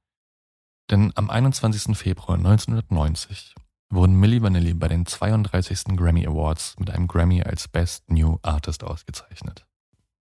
[0.91, 1.97] Denn am 21.
[1.97, 3.55] Februar 1990
[3.91, 5.97] wurden Milli Vanilli bei den 32.
[5.97, 9.67] Grammy Awards mit einem Grammy als Best New Artist ausgezeichnet.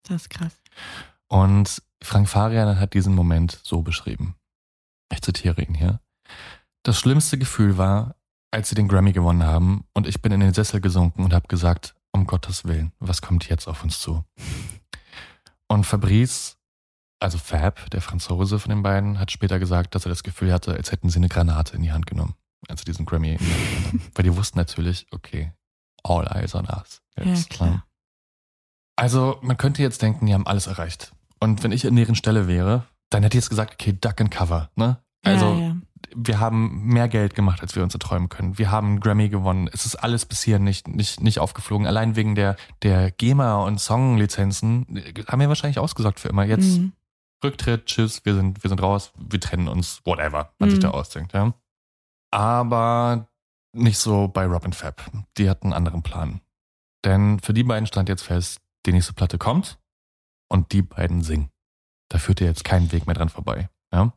[0.03, 0.61] Das ist krass.
[1.28, 4.36] Und Frank Farian hat diesen Moment so beschrieben.
[5.11, 5.99] Ich zitiere ihn hier.
[6.84, 8.16] Das schlimmste Gefühl war,
[8.55, 11.45] als sie den Grammy gewonnen haben und ich bin in den Sessel gesunken und habe
[11.49, 14.23] gesagt, um Gottes Willen, was kommt jetzt auf uns zu?
[15.67, 16.55] Und Fabrice,
[17.19, 20.73] also Fab, der Franzose von den beiden, hat später gesagt, dass er das Gefühl hatte,
[20.73, 22.35] als hätten sie eine Granate in die Hand genommen,
[22.69, 24.11] als sie diesen Grammy in die Hand genommen haben.
[24.15, 25.51] Weil die wussten natürlich, okay,
[26.03, 27.01] all eyes on us.
[27.17, 27.69] Ja, Jetzt, klar.
[27.69, 27.83] ne?
[28.95, 31.11] Also man könnte jetzt denken, die haben alles erreicht.
[31.41, 34.31] Und wenn ich an deren Stelle wäre, dann hätte ich jetzt gesagt, okay, Duck and
[34.31, 35.03] Cover, ne?
[35.23, 35.75] Also ja, ja.
[36.13, 38.57] Wir haben mehr Geld gemacht, als wir uns erträumen können.
[38.57, 39.69] Wir haben einen Grammy gewonnen.
[39.71, 41.87] Es ist alles bisher nicht, nicht, nicht aufgeflogen.
[41.87, 46.43] Allein wegen der, der GEMA und Songlizenzen äh, haben wir wahrscheinlich ausgesorgt für immer.
[46.43, 46.93] Jetzt Mhm.
[47.43, 50.83] Rücktritt, tschüss, wir sind, wir sind raus, wir trennen uns, whatever, man sich Mhm.
[50.83, 51.53] da ausdenkt, ja.
[52.31, 53.27] Aber
[53.73, 55.09] nicht so bei Robin Fab.
[55.37, 56.41] Die hatten einen anderen Plan.
[57.03, 59.77] Denn für die beiden stand jetzt fest, die nächste Platte kommt
[60.49, 61.49] und die beiden singen.
[62.09, 63.69] Da führte jetzt kein Weg mehr dran vorbei.
[63.93, 64.13] Ja?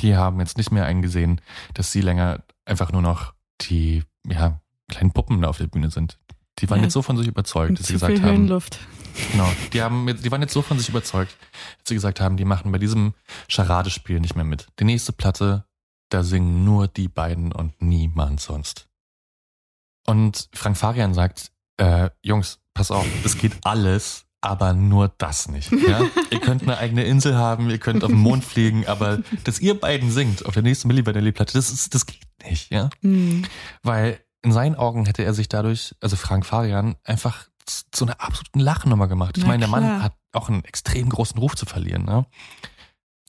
[0.00, 1.40] Die haben jetzt nicht mehr eingesehen,
[1.74, 3.32] dass sie länger einfach nur noch
[3.62, 6.18] die ja, kleinen Puppen da auf der Bühne sind.
[6.58, 6.84] Die waren Ja.
[6.84, 8.78] jetzt so von sich überzeugt, dass sie gesagt haben, Höhenluft.
[9.32, 9.48] Genau.
[9.72, 11.36] Die haben, die waren jetzt so von sich überzeugt,
[11.78, 13.14] dass sie gesagt haben, die machen bei diesem
[13.50, 14.66] Charadespiel nicht mehr mit.
[14.78, 15.64] Die nächste Platte,
[16.10, 18.88] da singen nur die beiden und niemand sonst.
[20.06, 25.72] Und Frank Farian sagt, äh, Jungs, pass auf, es geht alles, aber nur das nicht.
[25.72, 26.02] Ja?
[26.30, 29.78] ihr könnt eine eigene Insel haben, ihr könnt auf den Mond fliegen, aber dass ihr
[29.78, 32.90] beiden singt auf der nächsten Milli Vanilli Platte, das ist, das geht nicht, ja.
[33.02, 33.44] Mhm.
[33.82, 37.48] Weil in seinen Augen hätte er sich dadurch, also Frank Farian, einfach
[37.90, 39.36] zu einer absoluten Lachnummer gemacht.
[39.36, 39.80] Ich Na meine, der klar.
[39.80, 42.04] Mann hat auch einen extrem großen Ruf zu verlieren.
[42.04, 42.26] Ne?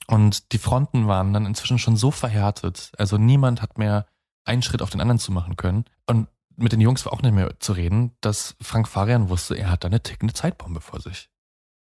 [0.06, 2.92] Und die Fronten waren dann inzwischen schon so verhärtet.
[2.96, 4.06] Also niemand hat mehr
[4.44, 5.84] einen Schritt auf den anderen zu machen können.
[6.06, 6.28] Und
[6.58, 9.84] mit den Jungs war auch nicht mehr zu reden, dass Frank Farian wusste, er hat
[9.84, 11.30] da eine tickende Zeitbombe vor sich.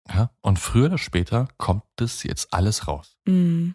[0.09, 0.31] Ja?
[0.41, 3.75] Und früher oder später kommt das jetzt alles raus Mhm.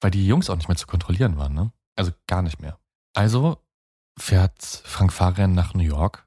[0.00, 1.72] weil die Jungs auch nicht mehr zu kontrollieren waren, ne?
[1.96, 2.78] Also gar nicht mehr.
[3.14, 3.58] Also
[4.18, 6.26] fährt Frank Farian nach New York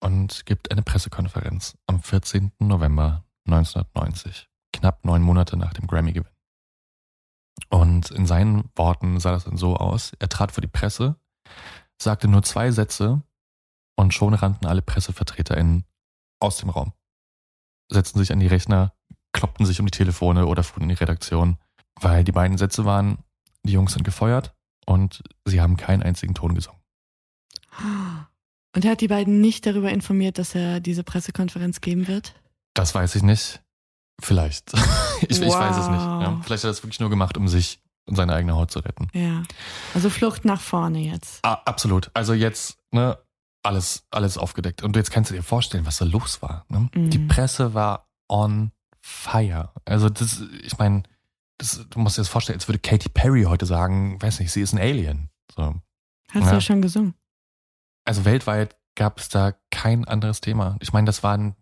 [0.00, 2.52] und gibt eine Pressekonferenz am 14.
[2.58, 6.32] November 1990, knapp neun Monate nach dem Grammy-Gewinn.
[7.68, 11.16] Und in seinen Worten sah das dann so aus, er trat vor die Presse,
[12.00, 13.22] sagte nur zwei Sätze
[13.96, 15.84] und schon rannten alle PressevertreterInnen
[16.40, 16.92] aus dem Raum.
[17.90, 18.92] Setzten sich an die Rechner,
[19.32, 21.58] kloppten sich um die Telefone oder fuhren in die Redaktion
[22.00, 23.18] weil die beiden Sätze waren,
[23.62, 26.80] die Jungs sind gefeuert und sie haben keinen einzigen Ton gesungen.
[28.74, 32.34] Und er hat die beiden nicht darüber informiert, dass er diese Pressekonferenz geben wird?
[32.74, 33.62] Das weiß ich nicht.
[34.20, 34.72] Vielleicht.
[35.22, 36.00] ich, ich weiß es nicht.
[36.00, 36.22] Wow.
[36.22, 37.80] Ja, vielleicht hat er das wirklich nur gemacht, um sich
[38.14, 39.08] seine eigene Haut zu retten.
[39.12, 39.42] Ja.
[39.94, 41.40] Also Flucht nach vorne jetzt.
[41.44, 42.10] Ah, absolut.
[42.14, 43.18] Also jetzt, ne,
[43.62, 44.82] alles, alles aufgedeckt.
[44.84, 46.64] Und jetzt kannst du dir vorstellen, was da los war.
[46.68, 46.88] Ne?
[46.94, 47.10] Mhm.
[47.10, 49.72] Die Presse war on fire.
[49.84, 51.02] Also das, ich meine,
[51.58, 54.60] das, du musst dir das vorstellen, als würde Katy Perry heute sagen, weiß nicht, sie
[54.60, 55.30] ist ein Alien.
[55.54, 55.74] So.
[56.30, 56.48] Hast Ja.
[56.50, 57.14] du ja schon gesungen.
[58.04, 60.76] Also weltweit gab es da kein anderes Thema.
[60.80, 61.56] Ich meine, das waren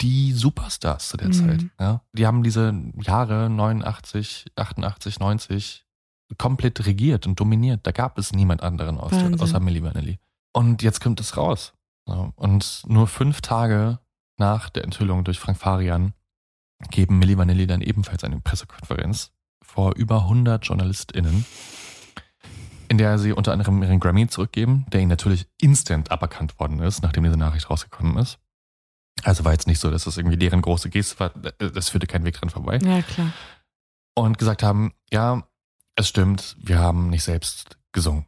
[0.00, 1.32] die Superstars zu der Mhm.
[1.32, 1.64] Zeit.
[1.78, 2.00] Ja?
[2.12, 5.83] Die haben diese Jahre 89, 88, 90
[6.38, 7.80] komplett regiert und dominiert.
[7.84, 10.18] Da gab es niemand anderen außer, außer Milli Vanilli.
[10.52, 11.72] Und jetzt kommt es raus.
[12.06, 13.98] Und nur fünf Tage
[14.36, 16.12] nach der Enthüllung durch Frank Farian
[16.90, 19.32] geben Milli Vanilli dann ebenfalls eine Pressekonferenz
[19.62, 21.46] vor über 100 JournalistInnen,
[22.88, 27.02] in der sie unter anderem ihren Grammy zurückgeben, der ihnen natürlich instant aberkannt worden ist,
[27.02, 28.38] nachdem diese Nachricht rausgekommen ist.
[29.22, 32.24] Also war jetzt nicht so, dass das irgendwie deren große Geste war, das führte kein
[32.24, 32.78] Weg dran vorbei.
[32.82, 33.32] Ja, klar.
[34.14, 35.48] Und gesagt haben, ja,
[35.96, 38.26] es stimmt, wir haben nicht selbst gesungen.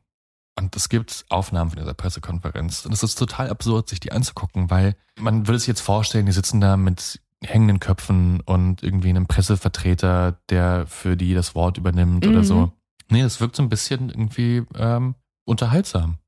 [0.58, 2.86] Und es gibt Aufnahmen von dieser Pressekonferenz.
[2.86, 6.32] Und es ist total absurd, sich die anzugucken, weil man würde sich jetzt vorstellen, die
[6.32, 12.26] sitzen da mit hängenden Köpfen und irgendwie einem Pressevertreter, der für die das Wort übernimmt
[12.26, 12.44] oder Mhm.
[12.44, 12.72] so.
[13.10, 15.14] Nee, das wirkt so ein bisschen irgendwie ähm,
[15.44, 16.18] unterhaltsam.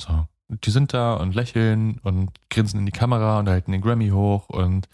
[0.00, 0.26] So.
[0.48, 4.48] Die sind da und lächeln und grinsen in die Kamera und halten den Grammy hoch
[4.48, 4.88] und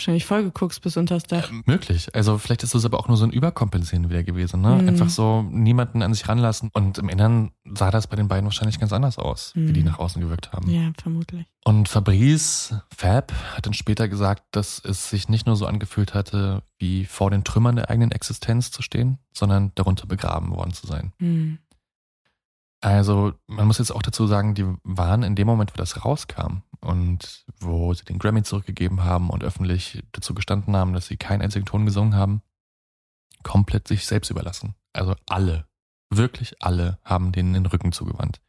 [0.00, 1.50] wahrscheinlich vollgeguckst bis unters Dach.
[1.50, 2.14] Äh, möglich.
[2.14, 4.62] Also vielleicht ist es aber auch nur so ein Überkompensieren wieder gewesen.
[4.62, 4.76] Ne?
[4.80, 4.88] Mhm.
[4.88, 6.70] Einfach so niemanden an sich ranlassen.
[6.72, 9.86] Und im Inneren sah das bei den beiden wahrscheinlich ganz anders aus, wie die Mhm.
[9.86, 10.70] nach außen gewirkt haben.
[10.70, 11.46] Ja, vermutlich.
[11.64, 16.62] Und Fabrice Fab hat dann später gesagt, dass es sich nicht nur so angefühlt hatte,
[16.78, 21.12] wie vor den Trümmern der eigenen Existenz zu stehen, sondern darunter begraben worden zu sein.
[21.18, 21.58] Hm.
[22.82, 26.62] Also man muss jetzt auch dazu sagen, die waren in dem Moment, wo das rauskam
[26.80, 31.42] und wo sie den Grammy zurückgegeben haben und öffentlich dazu gestanden haben, dass sie keinen
[31.42, 32.40] einzigen Ton gesungen haben,
[33.42, 34.74] komplett sich selbst überlassen.
[34.94, 35.66] Also alle,
[36.10, 38.40] wirklich alle haben denen den Rücken zugewandt.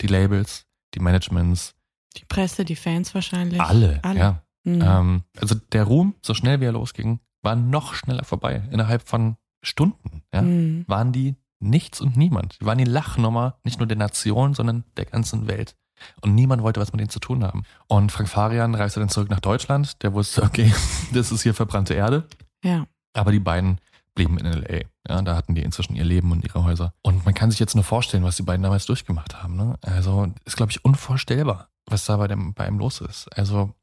[0.00, 1.74] Die Labels, die Managements,
[2.16, 3.60] Die Presse, die Fans wahrscheinlich.
[3.60, 4.18] alle, Alle.
[4.20, 4.42] ja.
[4.64, 4.80] Hm.
[4.80, 8.62] Ähm, also der Ruhm, so schnell wie er losging, war noch schneller vorbei.
[8.70, 10.84] Innerhalb von Stunden ja, Hm.
[10.86, 12.60] waren die nichts und niemand.
[12.60, 15.76] Die waren die Lachnummer nicht nur der Nation, sondern der ganzen Welt.
[16.20, 17.64] Und niemand wollte was mit denen zu tun haben.
[17.86, 20.02] Und Frank Farian reiste dann zurück nach Deutschland.
[20.02, 20.72] Der wusste, okay,
[21.12, 22.24] das ist hier verbrannte Erde.
[22.62, 22.86] Ja.
[23.12, 23.78] Aber die beiden
[24.14, 24.86] blieben in L.A.
[25.08, 26.94] Ja, da hatten die inzwischen ihr Leben und ihre Häuser.
[27.02, 29.56] Und man kann sich jetzt nur vorstellen, was die beiden damals durchgemacht haben.
[29.56, 29.76] Ne?
[29.82, 33.28] Also ist, glaube ich, unvorstellbar, was da bei, dem, bei ihm los ist.
[33.36, 33.74] Also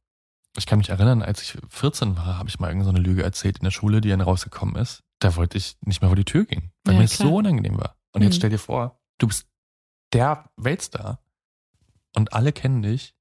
[0.58, 3.24] ich kann mich erinnern, als ich 14 war, habe ich mal irgendeine so eine Lüge
[3.24, 5.04] erzählt in der Schule, die dann rausgekommen ist.
[5.22, 7.30] Da wollte ich nicht mehr vor die Tür gehen, weil Ja, mir das klar.
[7.30, 7.96] so unangenehm war.
[8.14, 8.38] Und jetzt Mhm.
[8.38, 9.48] stell dir vor, du bist
[10.14, 11.24] der Weltstar
[12.16, 13.16] und alle kennen dich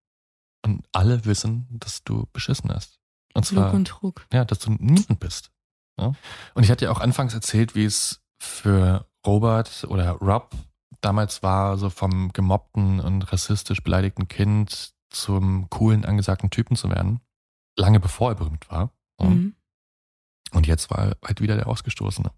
[0.65, 2.99] und alle wissen, dass du beschissen hast.
[3.35, 4.27] Und zwar Lug und Trug.
[4.33, 5.53] ja, dass du niemand bist.
[5.99, 6.15] Ja?
[6.55, 10.51] Und ich hatte ja auch anfangs erzählt, wie es für Robert oder Rob
[11.03, 17.21] damals war, so vom gemobbten und rassistisch beleidigten Kind zum coolen, angesagten Typen zu werden.
[17.77, 18.93] Lange bevor er berühmt war.
[19.21, 19.55] Mhm.
[20.53, 22.31] Und jetzt war er halt wieder der Ausgestoßene.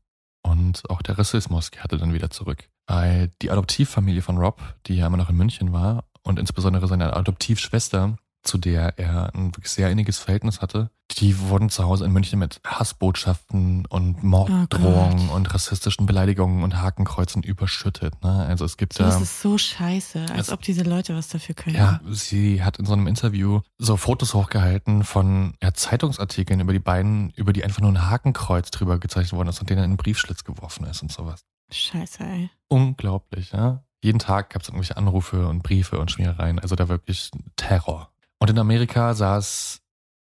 [0.42, 2.68] Und auch der Rassismus kehrte dann wieder zurück.
[2.86, 7.16] Weil die Adoptivfamilie von Rob, die ja immer noch in München war, und insbesondere seine
[7.16, 12.12] Adoptivschwester, zu der er ein wirklich sehr inniges Verhältnis hatte, die wurden zu Hause in
[12.12, 18.22] München mit Hassbotschaften und Morddrohungen Oh und rassistischen Beleidigungen und Hakenkreuzen überschüttet.
[18.22, 18.30] Ne?
[18.46, 19.22] Also es gibt Das da.
[19.22, 21.76] ist so scheiße, als Es- ob diese Leute was dafür können.
[21.76, 26.78] Ja, sie hat in so einem Interview so Fotos hochgehalten von ja, Zeitungsartikeln über die
[26.78, 29.96] beiden, über die einfach nur ein Hakenkreuz drüber gezeichnet worden ist und denen in einen
[29.96, 31.40] Briefschlitz geworfen ist und sowas.
[31.70, 32.50] Scheiße, ey.
[32.68, 33.82] Unglaublich, ja.
[34.02, 38.08] Jeden Tag gab es irgendwelche Anrufe und Briefe und Schmierereien, also da wirklich Terror.
[38.42, 39.82] Und in Amerika sah es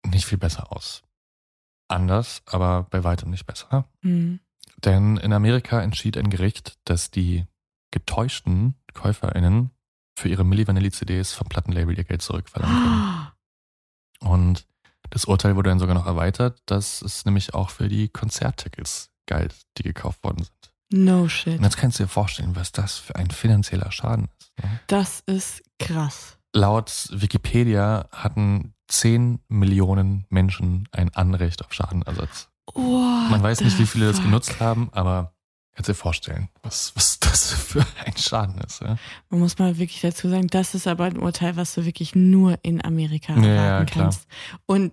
[0.06, 1.02] nicht viel besser aus.
[1.86, 3.90] Anders, aber bei weitem nicht besser.
[4.00, 4.40] Hm.
[4.78, 7.44] Denn in Amerika entschied ein Gericht, dass die
[7.90, 9.70] getäuschten KäuferInnen
[10.18, 13.32] für ihre Milli Vanilli CDs vom Plattenlabel ihr Geld zurückverlangen
[14.20, 14.32] können.
[14.32, 14.66] Und
[15.10, 19.54] das Urteil wurde dann sogar noch erweitert, dass es nämlich auch für die Konzerttickets galt,
[19.76, 20.72] die gekauft worden sind.
[20.90, 21.58] No shit.
[21.58, 24.64] Und jetzt kannst du dir vorstellen, was das für ein finanzieller Schaden ist.
[24.64, 24.80] Ne?
[24.86, 26.38] Das ist krass.
[26.56, 32.48] Laut Wikipedia hatten 10 Millionen Menschen ein Anrecht auf Schadenersatz.
[32.74, 34.24] What Man weiß nicht, wie viele das fuck?
[34.26, 35.32] genutzt haben, aber
[35.74, 38.80] kannst dir vorstellen, was, was das für ein Schaden ist.
[38.80, 38.96] Ja?
[39.28, 42.58] Man muss mal wirklich dazu sagen, das ist aber ein Urteil, was du wirklich nur
[42.62, 44.04] in Amerika Ja, erwarten ja, klar.
[44.06, 44.26] kannst.
[44.64, 44.92] Und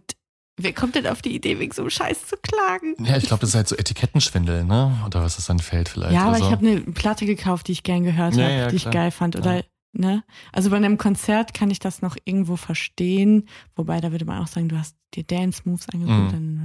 [0.57, 2.95] wer kommt denn auf die Idee, wegen so einem Scheiß zu klagen?
[3.05, 5.01] Ja, ich glaube, das ist halt so Etikettenschwindel, ne?
[5.05, 6.13] Oder was das dann fällt vielleicht.
[6.13, 8.67] Ja, aber oder ich habe eine Platte gekauft, die ich gern gehört Ja, habe, ja,
[8.67, 9.35] die ich geil fand.
[9.37, 9.63] Oder, Ja.
[9.93, 10.23] Ne?
[10.51, 13.47] Also bei einem Konzert kann ich das noch irgendwo verstehen.
[13.75, 16.63] Wobei, da würde man auch sagen, du hast dir Dance-Moves angeguckt Mhm.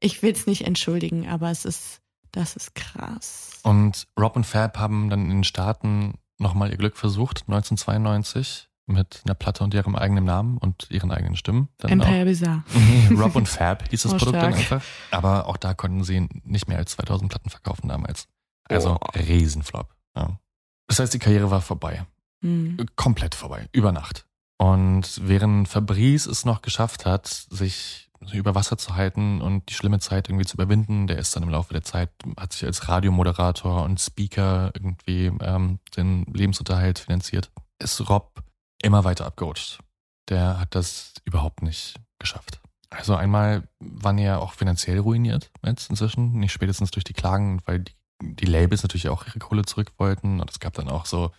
[0.00, 2.00] Ich will es nicht entschuldigen, aber es ist,
[2.32, 3.60] das ist krass.
[3.62, 9.22] Und Rob und Fab haben dann in den Staaten nochmal ihr Glück versucht, 1992, mit
[9.24, 11.68] einer Platte und ihrem eigenen Namen und ihren eigenen Stimmen.
[11.78, 12.62] Dann Empire Bizarre.
[12.68, 14.58] auch, nee, Rob und Fab hieß das Oh, Produkt dann stark.
[14.80, 14.82] einfach.
[15.10, 18.28] Aber auch da konnten sie nicht mehr als 2000 Platten verkaufen damals.
[18.68, 19.06] Also Oh.
[19.18, 19.92] Riesenflop.
[20.16, 20.38] Ja.
[20.86, 22.06] Das heißt, die Karriere war vorbei.
[22.42, 22.76] Hm.
[22.96, 23.68] Komplett vorbei.
[23.72, 24.26] Über Nacht.
[24.58, 30.00] Und während Fabrice es noch geschafft hat, sich über Wasser zu halten und die schlimme
[30.00, 33.82] Zeit irgendwie zu überwinden, der ist dann im Laufe der Zeit, hat sich als Radiomoderator
[33.82, 38.42] und Speaker irgendwie ähm, den Lebensunterhalt finanziert, ist Rob
[38.82, 39.80] immer weiter abgerutscht.
[40.28, 42.60] Der hat das überhaupt nicht geschafft.
[42.88, 47.80] Also einmal waren ja auch finanziell ruiniert jetzt inzwischen, nicht spätestens durch die Klagen, weil
[47.80, 51.32] die, die Labels natürlich auch ihre Kohle zurück wollten und es gab dann auch so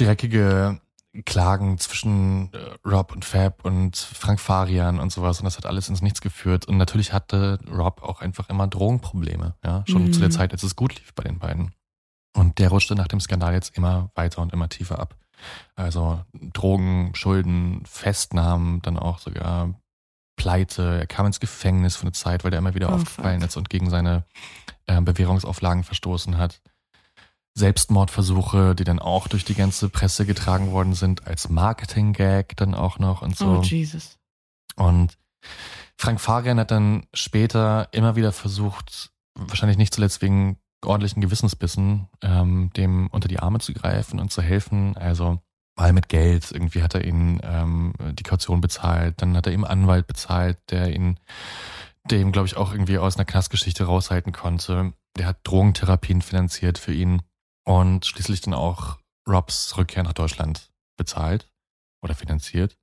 [0.00, 0.80] dreckige
[1.24, 5.88] Klagen zwischen äh, Rob und Fab und Frank Farian und sowas und das hat alles
[5.88, 10.12] ins Nichts geführt und natürlich hatte Rob auch einfach immer Drogenprobleme, ja, schon Mhm.
[10.12, 11.72] zu der Zeit, als es gut lief bei den beiden.
[12.36, 15.16] Und der rutschte nach dem Skandal jetzt immer weiter und immer tiefer ab.
[15.74, 16.20] Also
[16.52, 19.74] Drogen, Schulden, Festnahmen, dann auch sogar
[20.36, 20.98] Pleite.
[21.00, 23.48] Er kam ins Gefängnis für eine Zeit, weil er immer wieder Oh, aufgefallen fuck.
[23.48, 24.24] ist und gegen seine
[24.86, 26.60] äh, Bewährungsauflagen verstoßen hat.
[27.58, 32.98] Selbstmordversuche, die dann auch durch die ganze Presse getragen worden sind, als Marketing-Gag dann auch
[32.98, 33.58] noch und so.
[33.58, 34.18] Oh, Jesus.
[34.76, 35.18] Und
[35.96, 42.70] Frank Farian hat dann später immer wieder versucht, wahrscheinlich nicht zuletzt wegen ordentlichen Gewissensbissen, ähm,
[42.76, 44.96] dem unter die Arme zu greifen und zu helfen.
[44.96, 45.40] Also
[45.76, 46.50] mal mit Geld.
[46.52, 50.94] Irgendwie hat er ihn ähm, die Kaution bezahlt, dann hat er ihm Anwalt bezahlt, der
[50.94, 51.18] ihn
[52.04, 54.92] dem, glaube ich, auch irgendwie aus einer Knastgeschichte raushalten konnte.
[55.16, 57.22] Der hat Drogentherapien finanziert für ihn
[57.68, 58.98] und schließlich dann auch
[59.28, 61.52] Robs Rückkehr nach Deutschland bezahlt
[62.02, 62.78] oder finanziert.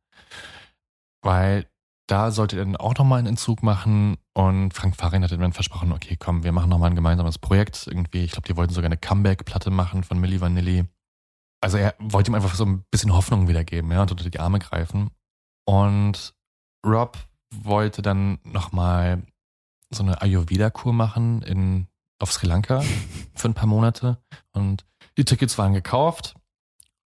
[1.24, 1.68] Weil
[2.08, 5.92] da sollte er dann auch nochmal einen Entzug machen und Frank Farin hat dann versprochen,
[5.92, 8.26] okay, komm, wir machen nochmal ein gemeinsames Projekt irgendwie.
[8.26, 10.86] Ich glaube, die wollten sogar eine Comeback-Platte machen von Milli Vanilli.
[11.62, 14.60] Also er wollte ihm einfach so ein bisschen Hoffnung wiedergeben, ja, und unter die Arme
[14.60, 15.10] greifen.
[15.68, 16.36] Und
[16.86, 17.18] Rob
[17.52, 19.26] wollte dann nochmal
[19.90, 21.88] so eine Ayurveda-Kur machen in,
[22.20, 22.82] auf Sri Lanka
[23.36, 24.18] für ein paar Monate.
[24.52, 24.86] Und
[25.18, 26.36] die Tickets waren gekauft.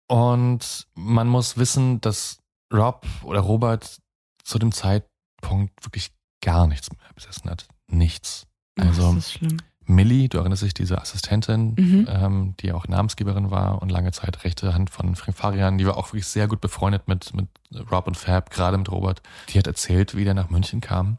[0.09, 2.39] Und man muss wissen, dass
[2.73, 4.01] Rob oder Robert
[4.45, 6.11] zu dem Zeitpunkt wirklich
[6.43, 7.69] gar nichts mehr besessen hat.
[7.91, 8.47] Nichts.
[8.79, 9.59] Also, das ist schlimm.
[9.87, 12.07] Millie, du erinnerst dich, diese Assistentin, Mhm.
[12.09, 15.97] ähm, die auch Namensgeberin war und lange Zeit rechte Hand von Frank Farian, die war
[15.97, 17.49] auch wirklich sehr gut befreundet mit, mit
[17.91, 19.21] Rob und Fab, gerade mit Robert.
[19.49, 21.19] Die hat erzählt, wie der nach München kam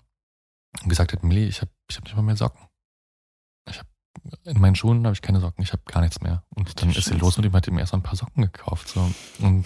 [0.81, 2.65] und gesagt hat, Millie, ich habe ich hab nicht mal mehr Socken.
[4.43, 6.43] In meinen Schuhen habe ich keine Socken, ich habe gar nichts mehr.
[6.55, 8.89] Und dann ist sie los und ihm hat ihm erst ein paar Socken gekauft.
[8.89, 9.09] So.
[9.39, 9.65] Und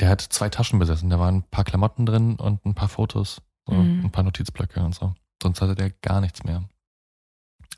[0.00, 1.10] der hat zwei Taschen besessen.
[1.10, 4.06] Da waren ein paar Klamotten drin und ein paar Fotos, so, Mhm.
[4.06, 5.14] ein paar Notizblöcke und so.
[5.42, 6.64] Sonst hatte der gar nichts mehr.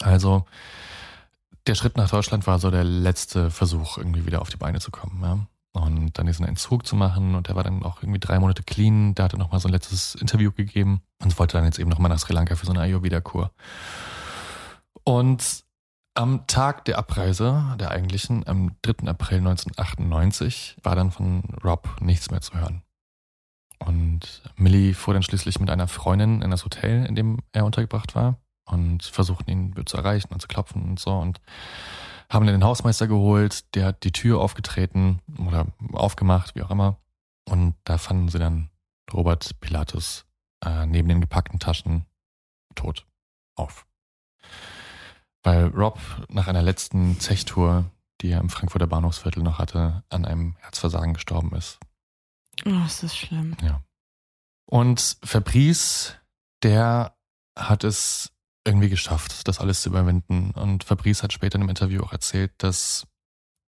[0.00, 0.44] Also
[1.66, 4.90] der Schritt nach Deutschland war so der letzte Versuch, irgendwie wieder auf die Beine zu
[4.90, 5.20] kommen.
[5.22, 5.46] Ja?
[5.72, 7.34] Und dann diesen Entzug zu machen.
[7.34, 9.14] Und der war dann auch irgendwie drei Monate clean.
[9.14, 12.10] Da hat er nochmal so ein letztes Interview gegeben und wollte dann jetzt eben nochmal
[12.10, 13.50] nach Sri Lanka für so eine Ayurveda-Kur.
[15.04, 15.64] Und
[16.14, 19.08] am Tag der Abreise, der eigentlichen, am 3.
[19.08, 22.82] April 1998, war dann von Rob nichts mehr zu hören.
[23.78, 28.14] Und Millie fuhr dann schließlich mit einer Freundin in das Hotel, in dem er untergebracht
[28.14, 31.10] war, und versuchten ihn zu erreichen und zu klopfen und so.
[31.10, 31.40] Und
[32.30, 36.96] haben dann den Hausmeister geholt, der hat die Tür aufgetreten oder aufgemacht, wie auch immer.
[37.46, 38.70] Und da fanden sie dann
[39.12, 40.24] Robert Pilatus
[40.64, 42.06] äh, neben den gepackten Taschen
[42.74, 43.06] tot
[43.54, 43.86] auf.
[45.44, 47.84] Weil Rob nach einer letzten Zechtour,
[48.20, 51.78] die er im Frankfurter Bahnhofsviertel noch hatte, an einem Herzversagen gestorben ist.
[52.64, 53.56] Oh, das ist schlimm.
[53.62, 53.82] Ja.
[54.64, 56.14] Und Fabrice,
[56.62, 57.14] der
[57.56, 58.32] hat es
[58.66, 60.50] irgendwie geschafft, das alles zu überwinden.
[60.52, 63.06] Und Fabrice hat später in einem Interview auch erzählt, dass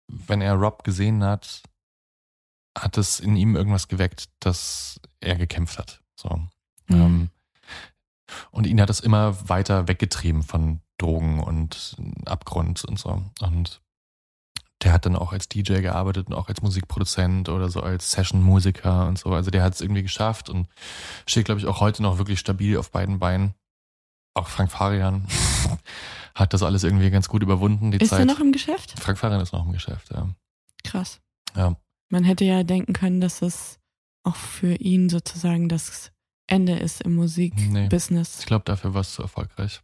[0.07, 1.63] wenn er Rob gesehen hat,
[2.77, 6.01] hat es in ihm irgendwas geweckt, dass er gekämpft hat.
[6.15, 6.29] So.
[6.87, 6.95] Mhm.
[6.95, 7.29] Ähm,
[8.51, 11.95] und ihn hat es immer weiter weggetrieben von Drogen und
[12.25, 13.21] Abgrund und so.
[13.41, 13.81] Und
[14.83, 19.07] der hat dann auch als DJ gearbeitet und auch als Musikproduzent oder so als Session-Musiker
[19.07, 19.31] und so.
[19.31, 20.67] Also der hat es irgendwie geschafft und
[21.25, 23.53] steht, glaube ich, auch heute noch wirklich stabil auf beiden Beinen.
[24.35, 25.27] Auch Frank Farian
[26.35, 28.19] hat das alles irgendwie ganz gut überwunden, die Ist Zeit.
[28.19, 28.99] er noch im Geschäft?
[28.99, 30.29] Frank Farian ist noch im Geschäft, ja.
[30.83, 31.19] Krass.
[31.55, 31.75] Ja.
[32.09, 33.79] Man hätte ja denken können, dass es
[34.23, 36.11] auch für ihn sozusagen das
[36.45, 37.21] Ende ist im Nee.
[37.21, 38.39] Musikbusiness.
[38.41, 39.81] Ich glaube, dafür war es zu erfolgreich.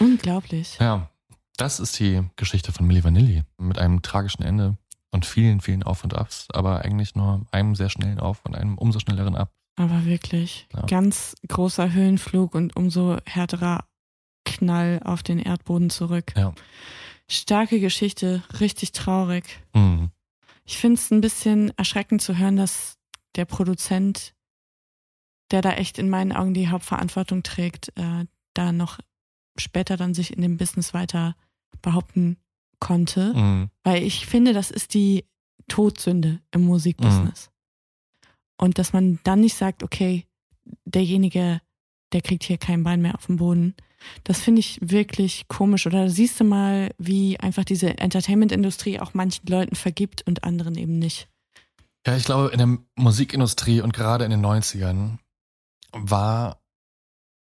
[0.00, 0.76] Unglaublich.
[0.80, 1.10] Ja,
[1.56, 4.76] das ist die Geschichte von Milli Vanilli mit einem tragischen Ende
[5.10, 8.76] und vielen, vielen Auf und Abs, aber eigentlich nur einem sehr schnellen Auf und einem
[8.78, 9.52] umso schnelleren Ab.
[9.76, 10.82] Aber wirklich, Ja.
[10.86, 13.84] ganz großer Höhenflug und umso härterer
[14.44, 16.32] Knall auf den Erdboden zurück.
[16.36, 16.52] Ja.
[17.28, 19.60] Starke Geschichte, richtig traurig.
[19.74, 20.10] Mhm.
[20.64, 22.96] Ich finde es ein bisschen erschreckend zu hören, dass
[23.36, 24.34] der Produzent,
[25.50, 28.98] der da echt in meinen Augen die Hauptverantwortung trägt, äh, da noch
[29.56, 31.36] später dann sich in dem Business weiter
[31.82, 32.36] behaupten
[32.80, 33.32] konnte.
[33.34, 33.70] Mhm.
[33.82, 35.24] Weil ich finde, das ist die
[35.68, 37.50] Todsünde im Musikbusiness.
[38.56, 40.26] Und dass man dann nicht sagt, okay,
[40.84, 41.60] derjenige,
[42.12, 43.74] der kriegt hier kein Bein mehr auf dem Boden.
[44.22, 45.86] Das finde ich wirklich komisch.
[45.86, 50.98] Oder siehst du mal, wie einfach diese Entertainment-Industrie auch manchen Leuten vergibt und anderen eben
[50.98, 51.28] nicht.
[52.06, 55.18] Ja, ich glaube, in der Musikindustrie und gerade in den 90ern
[55.92, 56.60] war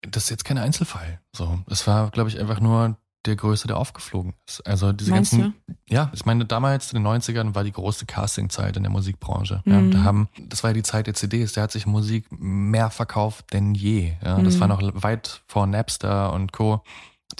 [0.02, 1.20] das jetzt kein Einzelfall.
[1.34, 2.96] So, es war, glaube ich, einfach nur
[3.26, 4.64] der Größte, der aufgeflogen ist.
[4.66, 5.54] Also diese Meinst ganzen,
[5.90, 9.62] ja, ich meine, damals in den 90ern war die große Castingzeit in der Musikbranche.
[9.66, 9.90] Ja, Mhm.
[9.90, 13.52] da haben, das war ja die Zeit der CDs, da hat sich Musik mehr verkauft
[13.52, 14.14] denn je.
[14.24, 14.60] Ja, das Mhm.
[14.60, 16.82] war noch weit vor Napster und Co.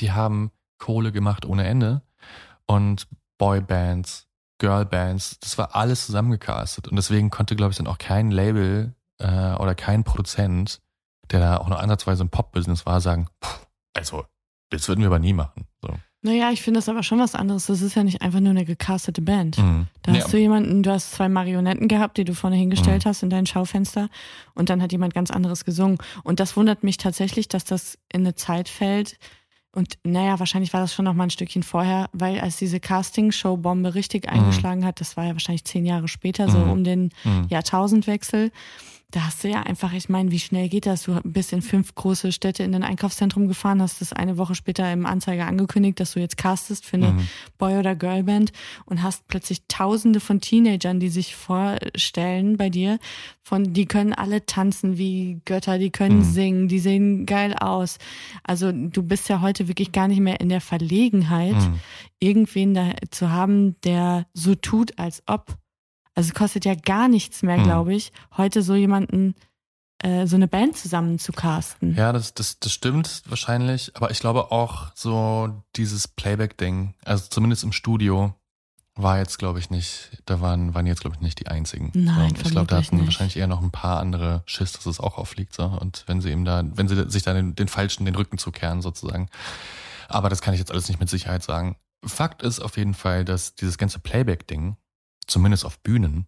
[0.00, 2.02] Die haben Kohle gemacht ohne Ende.
[2.66, 3.06] Und
[3.38, 4.26] Boybands,
[4.59, 6.88] Girlbands, das war alles zusammengecastet.
[6.88, 10.80] Und deswegen konnte, glaube ich, dann auch kein Label äh, oder kein Produzent,
[11.31, 13.49] der da auch nur ansatzweise im Pop-Business war, sagen, "Puh,
[13.95, 14.24] also,
[14.70, 15.66] das würden wir aber nie machen.
[15.83, 15.91] So.
[16.20, 17.66] Naja, ich finde das aber schon was anderes.
[17.66, 19.57] Das ist ja nicht einfach nur eine gecastete Band.
[19.57, 19.87] Mhm.
[20.03, 23.09] Da hast du jemanden, du hast zwei Marionetten gehabt, die du vorne hingestellt Mhm.
[23.09, 24.09] hast in dein Schaufenster
[24.55, 25.99] und dann hat jemand ganz anderes gesungen.
[26.24, 29.16] Und das wundert mich tatsächlich, dass das in eine Zeit fällt.
[29.72, 33.95] Und naja, wahrscheinlich war das schon noch mal ein Stückchen vorher, weil als diese Casting-Show-Bombe
[33.95, 36.70] richtig eingeschlagen hat, das war ja wahrscheinlich zehn Jahre später, so Mhm.
[36.70, 37.47] um den Mhm.
[37.49, 38.51] Jahrtausendwechsel.
[39.11, 41.04] Da hast du ja einfach, ich meine, wie schnell geht das?
[41.04, 44.92] Du bist in fünf große Städte in ein Einkaufszentrum gefahren, hast das eine Woche später
[44.92, 47.28] im Anzeiger angekündigt, dass du jetzt castest für eine Mhm.
[47.56, 48.52] Boy- oder Girlband
[48.84, 52.98] und hast plötzlich tausende von Teenagern, die sich vorstellen bei dir,
[53.42, 56.24] von, die können alle tanzen wie Götter, die können Mhm.
[56.24, 57.96] singen, die sehen geil aus.
[58.44, 61.80] Also du bist ja heute wirklich gar nicht mehr in der Verlegenheit, Mhm.
[62.20, 65.56] irgendwen da zu haben, der so tut, als ob.
[66.19, 67.62] Also es kostet ja gar nichts mehr, Mhm.
[67.64, 69.37] glaube ich, heute so jemanden,
[70.03, 71.95] äh, so eine Band zusammen zu casten.
[71.95, 77.62] Ja, das, das, das stimmt wahrscheinlich, aber ich glaube auch so dieses Playback-Ding, also zumindest
[77.62, 78.35] im Studio,
[78.97, 81.93] war jetzt, glaube ich, nicht, da waren, waren jetzt, glaube ich, nicht die einzigen.
[81.95, 83.05] Nein, so, Ich glaube, da hatten nicht.
[83.07, 85.55] wahrscheinlich eher noch ein paar andere Schiss, dass es auch auffliegt.
[85.55, 85.66] So.
[85.66, 88.83] Und wenn sie eben da, wenn sie sich da den, den Falschen den Rücken zukehren,
[88.83, 89.29] sozusagen.
[90.09, 91.77] Aber das kann ich jetzt alles nicht mit Sicherheit sagen.
[92.05, 94.77] Fakt ist auf jeden Fall, dass dieses ganze Playback-Ding,
[95.29, 96.26] zumindest auf Bühnen,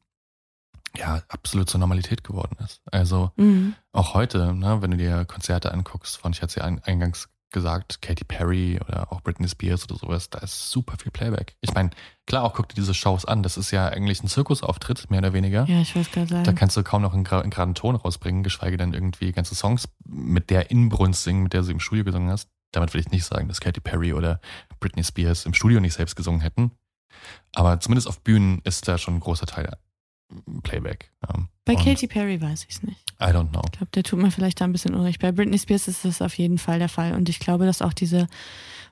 [0.97, 2.81] ja, absolut zur Normalität geworden ist.
[2.91, 3.75] Also Mhm.
[3.93, 8.01] auch heute, ne, wenn du dir Konzerte anguckst, von ich hatte ja ein- eingangs gesagt,
[8.01, 11.57] Katy Perry oder auch Britney Spears oder sowas, da ist super viel Playback.
[11.61, 11.91] Ich meine,
[12.27, 15.33] klar, auch guck dir diese Shows an, das ist ja eigentlich ein Zirkusauftritt, mehr oder
[15.33, 15.65] weniger.
[15.67, 16.45] Ja, ich weiß gerade sagen.
[16.45, 19.89] Da kannst du kaum noch einen, einen geraden Ton rausbringen, geschweige denn irgendwie ganze Songs
[20.07, 22.49] mit der Inbrunst singen, mit der du im Studio gesungen hast.
[22.73, 24.41] Damit will ich nicht sagen, dass Katy Perry oder
[24.79, 26.71] Britney Spears im Studio nicht selbst gesungen hätten.
[27.55, 29.77] Aber zumindest auf Bühnen ist da schon ein großer Teil
[30.63, 31.11] Playback.
[31.29, 33.01] Ähm, Bei und Katy Perry weiß ich es nicht.
[33.21, 33.63] I don't know.
[33.65, 35.21] Ich glaube, der tut mir vielleicht da ein bisschen unrecht.
[35.21, 37.15] Bei Britney Spears ist das auf jeden Fall der Fall.
[37.15, 38.29] Und ich glaube, dass auch diese,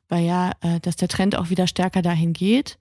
[0.08, 2.78] weil ja, äh, dass der Trend auch wieder stärker dahin geht,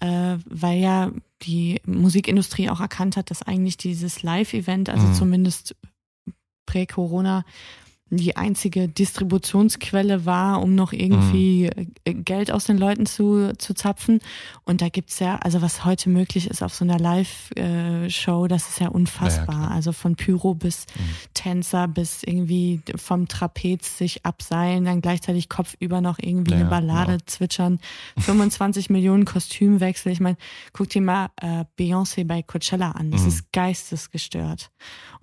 [0.00, 1.12] äh, weil ja
[1.42, 5.14] die Musikindustrie auch erkannt hat, dass eigentlich dieses Live-Event, also Mhm.
[5.14, 5.76] zumindest
[6.66, 7.44] prä-Corona,
[8.10, 11.66] die einzige Distributionsquelle war, um noch irgendwie
[12.04, 14.20] äh, Geld aus den Leuten zu, zu zapfen.
[14.64, 18.80] Und da gibt's ja, also was heute möglich ist auf so einer Live-Show, das ist
[18.80, 19.46] ja unfassbar.
[19.46, 19.70] klar.
[19.70, 20.86] also von Pyro bis
[21.44, 27.12] Tänzer bis irgendwie vom Trapez sich abseilen, dann gleichzeitig kopfüber noch irgendwie Ja, eine Ballade
[27.12, 27.22] genau.
[27.26, 27.80] zwitschern,
[28.18, 30.10] 25 Millionen Kostümwechsel.
[30.10, 30.38] Ich meine,
[30.72, 33.10] guck dir mal äh, Beyoncé bei Coachella an.
[33.10, 33.28] Das Mhm.
[33.28, 34.70] ist geistesgestört.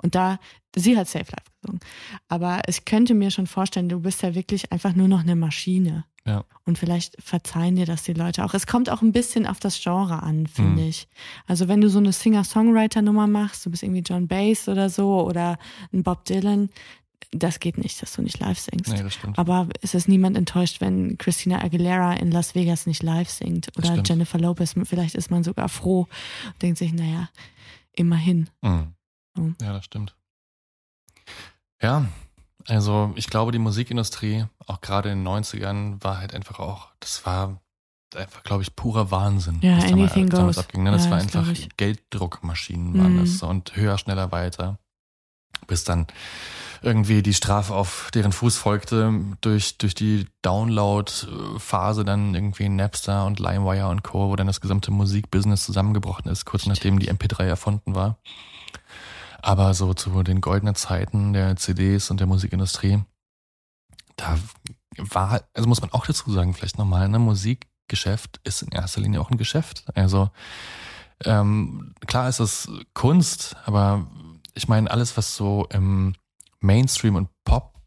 [0.03, 0.39] Und da,
[0.75, 1.79] sie hat Safe Life gesungen.
[2.27, 6.05] Aber ich könnte mir schon vorstellen, du bist ja wirklich einfach nur noch eine Maschine.
[6.27, 6.45] Ja.
[6.65, 8.53] Und vielleicht verzeihen dir das die Leute auch.
[8.53, 10.87] Es kommt auch ein bisschen auf das Genre an, finde Mhm.
[10.89, 11.07] ich.
[11.47, 15.57] Also wenn du so eine Singer-Songwriter-Nummer machst, du bist irgendwie John Bass oder so oder
[15.91, 16.69] ein Bob Dylan,
[17.31, 18.91] das geht nicht, dass du nicht live singst.
[18.91, 19.39] Nee, das stimmt.
[19.39, 24.01] Aber es ist niemand enttäuscht, wenn Christina Aguilera in Las Vegas nicht live singt oder.
[24.03, 24.75] Jennifer Lopez.
[24.83, 26.07] Vielleicht ist man sogar froh
[26.45, 27.29] und denkt sich, naja,
[27.93, 28.49] immerhin.
[28.61, 28.93] Mhm.
[29.35, 29.55] Mhm.
[29.61, 30.15] Ja, das stimmt.
[31.81, 32.05] Ja,
[32.67, 37.25] also ich glaube, die Musikindustrie, auch gerade in den 90ern, war halt einfach auch, das
[37.25, 37.59] war
[38.15, 39.59] einfach, glaube ich, purer Wahnsinn.
[39.61, 40.83] Ja, was damals- damals abging.
[40.83, 40.91] Ne?
[40.91, 41.53] Das Ja, war das einfach.
[41.77, 43.19] Gelddruckmaschinen waren Mhm.
[43.19, 44.77] das und höher, schneller, weiter.
[45.67, 46.07] Bis dann
[46.81, 53.39] irgendwie die Strafe auf deren Fuß folgte durch, durch die Download-Phase dann irgendwie Napster und
[53.39, 57.95] LimeWire und Co., wo dann das gesamte Musikbusiness zusammengebrochen ist, kurz nachdem die MP3 erfunden
[57.95, 58.17] war.
[59.41, 63.03] Aber so zu den goldenen Zeiten der CDs und der Musikindustrie,
[64.15, 64.37] da
[64.97, 69.21] war, also muss man auch dazu sagen, vielleicht nochmal, ne, Musikgeschäft ist in erster Linie
[69.21, 69.85] auch ein Geschäft.
[69.95, 70.29] Also
[71.23, 74.07] ähm, klar ist es Kunst, aber
[74.53, 76.15] ich meine, alles, was so im
[76.59, 77.79] Mainstream und Pop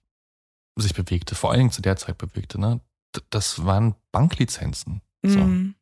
[0.76, 2.80] sich bewegte, vor allen Dingen zu der Zeit bewegte, ne,
[3.30, 5.02] das waren Banklizenzen.
[5.22, 5.74] So Mhm.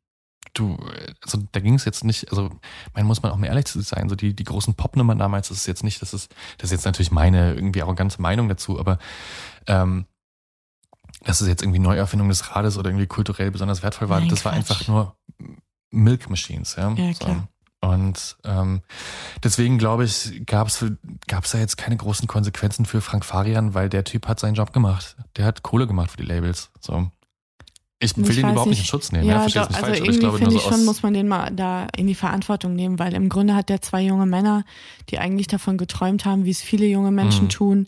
[0.54, 0.76] Du,
[1.22, 2.50] also da ging es jetzt nicht, also
[2.94, 5.58] man muss man auch mal ehrlich zu sein, so die, die großen Popnummern damals, das
[5.58, 8.98] ist jetzt nicht, das ist, das ist jetzt natürlich meine irgendwie arrogante Meinung dazu, aber
[9.66, 10.06] ähm,
[11.24, 14.44] dass es jetzt irgendwie Neuerfindung des Rades oder irgendwie kulturell besonders wertvoll war, Nein, das
[14.44, 14.70] war Quatsch.
[14.70, 15.16] einfach nur
[15.90, 16.92] Milk Machines, ja.
[16.92, 17.48] Ja, klar.
[17.80, 18.82] Und ähm,
[19.42, 20.84] deswegen glaube ich, gab es
[21.26, 24.54] gab es da jetzt keine großen Konsequenzen für Frank Farian, weil der Typ hat seinen
[24.54, 25.16] Job gemacht.
[25.36, 26.70] Der hat Kohle gemacht für die Labels.
[26.80, 27.10] So.
[28.02, 28.84] Ich will Ich den überhaupt nicht in.
[28.84, 29.24] Schutz nehmen.
[29.26, 31.14] Ja, Ja, doch, also falsch, irgendwie ich glaube finde so ich schon, aus, muss man
[31.14, 34.64] den mal da in die Verantwortung nehmen, weil im Grunde hat der zwei junge Männer,
[35.10, 37.50] die eigentlich davon geträumt haben, wie es viele junge Menschen Mhm.
[37.50, 37.86] tun,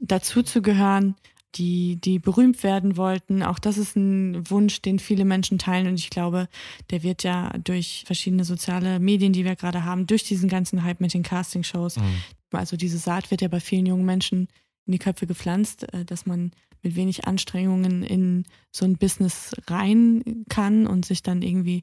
[0.00, 1.14] dazu zu gehören,
[1.54, 3.42] die, die berühmt werden wollten.
[3.44, 6.48] Auch das ist ein Wunsch, den viele Menschen teilen und ich glaube,
[6.90, 11.00] der wird ja durch verschiedene soziale Medien, die wir gerade haben, durch diesen ganzen Hype
[11.00, 12.22] mit den Castingshows, Mhm.
[12.52, 14.48] also diese Saat wird ja bei vielen jungen Menschen
[14.86, 16.50] in die Köpfe gepflanzt, äh, dass man
[16.84, 21.82] mit wenig Anstrengungen in so ein Business rein kann und sich dann irgendwie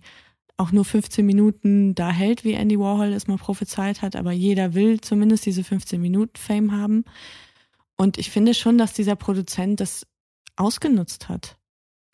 [0.57, 4.73] auch nur 15 Minuten da hält, wie Andy Warhol es mal prophezeit hat, aber jeder
[4.75, 7.03] will zumindest diese 15 Minuten Fame haben.
[7.97, 10.05] Und ich finde schon, dass dieser Produzent das
[10.55, 11.57] ausgenutzt hat.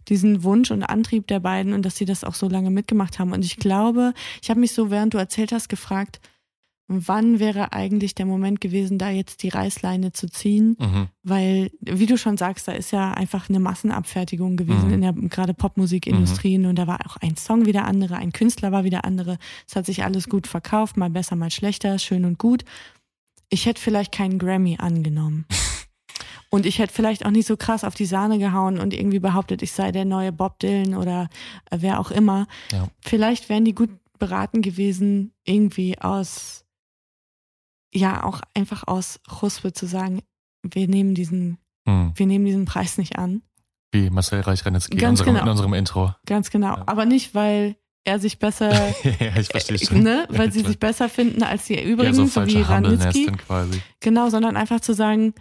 [0.07, 3.33] Diesen Wunsch und Antrieb der beiden und dass sie das auch so lange mitgemacht haben.
[3.33, 6.21] Und ich glaube, ich habe mich so, während du erzählt hast, gefragt,
[6.87, 10.77] wann wäre eigentlich der Moment gewesen, da jetzt die Reißleine zu ziehen?
[10.79, 11.07] Mhm.
[11.23, 14.93] Weil, wie du schon sagst, da ist ja einfach eine Massenabfertigung gewesen Mhm.
[14.93, 18.71] in der gerade Popmusikindustrie und da war auch ein Song wie der andere, ein Künstler
[18.71, 19.37] war wie der andere.
[19.67, 22.63] Es hat sich alles gut verkauft, mal besser, mal schlechter, schön und gut.
[23.49, 25.45] Ich hätte vielleicht keinen Grammy angenommen.
[26.49, 29.61] Und ich hätte vielleicht auch nicht so krass auf die Sahne gehauen und irgendwie behauptet,
[29.61, 31.27] ich sei der neue Bob Dylan oder
[31.69, 32.47] äh, wer auch immer.
[32.71, 32.87] Ja.
[33.01, 36.63] Vielleicht wären die gut beraten gewesen, irgendwie aus,
[37.93, 40.21] ja, auch einfach aus Chuspe zu sagen,
[40.63, 41.57] wir nehmen diesen,
[41.87, 42.11] Hm.
[42.15, 43.41] wir nehmen diesen Preis nicht an.
[43.91, 45.41] Wie Marcel Reich-Ranitzky in genau.
[45.43, 46.13] in unserem Intro.
[46.25, 46.75] Ganz genau.
[46.75, 46.83] Ja.
[46.87, 48.71] Aber nicht, weil er sich besser,
[49.19, 50.03] ja, ich verstehe schon.
[50.03, 50.69] ne, weil Ja, sie klar.
[50.71, 53.25] sich besser finden als die ja, übrigen, so so, wie Ranitzky.
[53.27, 53.81] quasi.
[54.01, 55.33] Genau, sondern einfach zu sagen,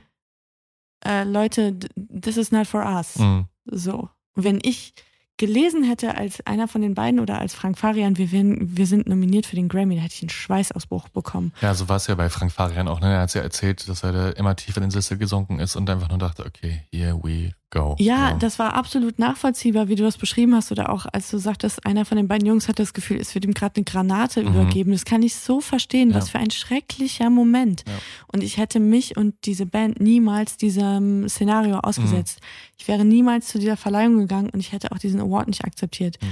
[1.05, 3.19] äh, Leute, this is not for us.
[3.19, 3.47] Mhm.
[3.67, 4.09] So.
[4.35, 4.95] Wenn ich
[5.37, 9.07] gelesen hätte als einer von den beiden oder als Frank Farian, wir, werden, wir sind
[9.07, 11.53] nominiert für den Grammy, da hätte ich einen Schweißausbruch bekommen.
[11.61, 13.01] Ja, so war es ja bei Frank Farian auch.
[13.01, 13.13] Ne?
[13.13, 15.89] Er hat ja erzählt, dass er da immer tiefer in den Sessel gesunken ist und
[15.91, 17.97] einfach nur dachte, okay, here we go.
[17.99, 18.39] Ja, So.
[18.39, 20.71] das war absolut nachvollziehbar, wie du das beschrieben hast.
[20.73, 23.45] Oder auch, als du sagtest, einer von den beiden Jungs hat das Gefühl, es wird
[23.45, 24.49] ihm gerade eine Granate Mhm.
[24.49, 24.93] übergeben.
[24.93, 26.15] Das kann ich so verstehen.
[26.15, 26.33] Was Ja.
[26.33, 27.85] für ein schrecklicher Moment.
[27.87, 27.95] Ja.
[28.33, 32.41] Und ich hätte mich und diese Band niemals diesem Szenario ausgesetzt.
[32.79, 36.19] Ich wäre niemals zu dieser Verleihung gegangen und ich hätte auch diesen Award nicht akzeptiert.
[36.23, 36.27] Mhm.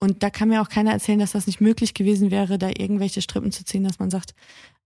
[0.00, 3.20] Und da kann mir auch keiner erzählen, dass das nicht möglich gewesen wäre, da irgendwelche
[3.20, 4.32] Strippen zu ziehen, dass man sagt,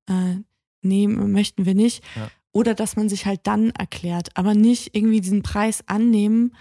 [0.09, 0.37] äh,
[0.81, 2.03] nee, möchten wir nicht.
[2.17, 2.29] Ja.
[2.53, 6.55] Oder dass man sich halt dann erklärt, aber nicht irgendwie diesen Preis annehmen,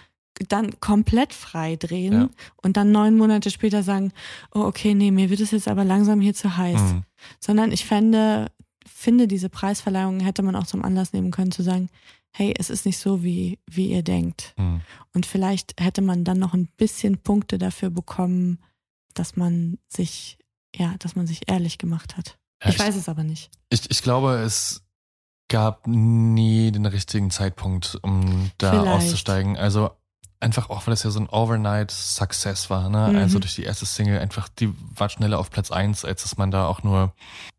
[0.48, 2.28] dann komplett frei drehen Ja.
[2.62, 4.12] und dann neun Monate später sagen,
[4.54, 6.80] oh okay, nee, mir wird es jetzt aber langsam hier zu heiß.
[6.80, 7.02] Mhm.
[7.38, 8.50] Sondern ich fände,
[8.86, 11.90] finde, diese Preisverleihung hätte man auch zum Anlass nehmen können, zu sagen,
[12.34, 14.54] hey, es ist nicht so, wie, wie ihr denkt.
[14.56, 14.80] Mhm.
[15.12, 18.58] Und vielleicht hätte man dann noch ein bisschen Punkte dafür bekommen,
[19.12, 20.38] dass man sich,
[20.74, 22.38] ja, dass man sich ehrlich gemacht hat.
[22.64, 23.50] Ja, ich weiß es aber nicht.
[23.68, 24.82] Ich, ich glaube, es
[25.52, 28.88] gab nie den richtigen Zeitpunkt, um da Vielleicht.
[28.88, 29.58] auszusteigen.
[29.58, 29.90] Also
[30.40, 32.88] einfach auch, weil es ja so ein Overnight-Success war.
[32.88, 33.08] Ne?
[33.10, 33.16] Mhm.
[33.18, 36.50] Also durch die erste Single einfach, die war schneller auf Platz eins, als dass man
[36.50, 37.12] da auch nur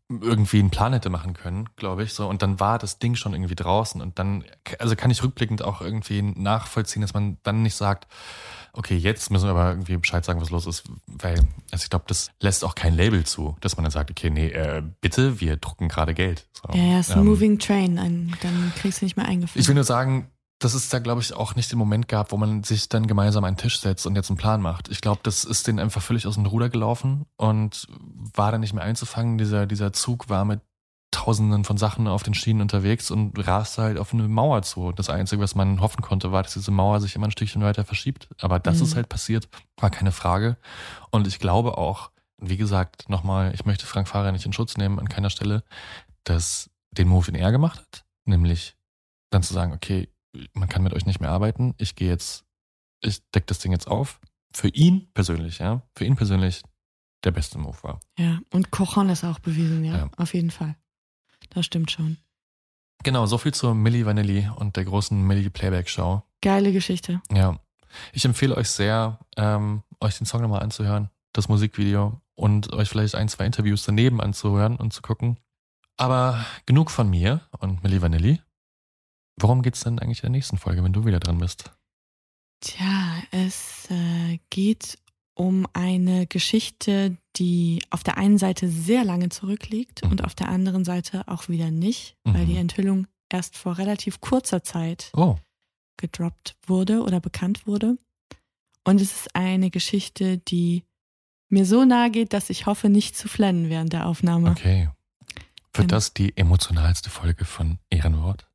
[0.08, 2.14] irgendwie einen Plan hätte machen können, glaube ich.
[2.14, 4.44] So und dann war das Ding schon irgendwie draußen und dann,
[4.80, 8.08] also kann ich rückblickend auch irgendwie nachvollziehen, dass man dann nicht sagt,
[8.74, 11.38] okay, jetzt müssen wir aber irgendwie Bescheid sagen, was los ist, weil
[11.70, 14.48] also ich glaube, das lässt auch kein Label zu, dass man dann sagt, okay, nee,
[14.48, 16.46] äh, bitte, wir drucken gerade Geld.
[16.52, 19.26] So, Ja, ja, es ist ein ähm, Moving Train, ein, dann kriegst du nicht mehr
[19.26, 19.60] eingefangen.
[19.60, 22.36] ich will nur sagen, dass es da, glaube ich, auch nicht den Moment gab, wo
[22.36, 24.88] man sich dann gemeinsam an den Tisch setzt und jetzt einen Plan macht.
[24.88, 27.86] Ich glaube, das ist denen einfach völlig aus dem Ruder gelaufen und
[28.34, 29.36] war dann nicht mehr einzufangen.
[29.36, 30.60] Dieser, dieser Zug war mit
[31.14, 34.92] Tausenden von Sachen auf den Schienen unterwegs und raste halt auf eine Mauer zu.
[34.92, 37.84] Das Einzige, was man hoffen konnte, war, dass diese Mauer sich immer ein Stückchen weiter
[37.84, 38.28] verschiebt.
[38.40, 38.82] Aber dass Mhm.
[38.84, 40.56] es halt passiert, war keine Frage.
[41.10, 44.98] Und ich glaube auch, wie gesagt, nochmal, ich möchte Frank Fahrer nicht in Schutz nehmen
[44.98, 45.62] an keiner Stelle,
[46.24, 48.76] dass den Move, den er gemacht hat, nämlich
[49.30, 50.08] dann zu sagen, okay,
[50.52, 52.44] man kann mit euch nicht mehr arbeiten, ich gehe jetzt,
[53.00, 54.20] ich deck das Ding jetzt auf.
[54.52, 56.62] Für ihn persönlich, ja, für ihn persönlich
[57.24, 58.00] der beste Move war.
[58.18, 60.10] ja, und Cochon ist auch bewiesen, ja, Ja.
[60.16, 60.76] auf jeden Fall.
[61.54, 62.18] Das stimmt schon.
[63.02, 66.22] Genau, so viel zur Milli Vanilli und der großen Milli Playback Show.
[66.40, 67.20] Geile Geschichte.
[67.32, 67.58] Ja.
[68.12, 73.14] Ich empfehle euch sehr, ähm, euch den Song nochmal anzuhören, das Musikvideo und euch vielleicht
[73.14, 75.38] ein, zwei Interviews daneben anzuhören und zu gucken.
[75.96, 78.40] Aber genug von mir und Milli Vanilli.
[79.40, 81.70] Worum geht's denn eigentlich in der nächsten Folge, wenn du wieder dran bist?
[82.60, 84.98] Tja, es äh, geht
[85.34, 90.10] um eine Geschichte, die auf der einen Seite sehr lange zurückliegt Mhm.
[90.12, 92.46] und auf der anderen Seite auch wieder nicht, weil Mhm.
[92.46, 95.36] die Enthüllung erst vor relativ kurzer Zeit Oh,
[95.96, 97.96] gedroppt wurde oder bekannt wurde.
[98.84, 100.84] Und es ist eine Geschichte, die
[101.48, 104.50] mir so nahe geht, dass ich hoffe, nicht zu flennen während der Aufnahme.
[104.50, 104.88] okay.
[105.76, 105.96] Wird Genau.
[105.96, 108.46] das die emotionalste Folge von Ehrenwort?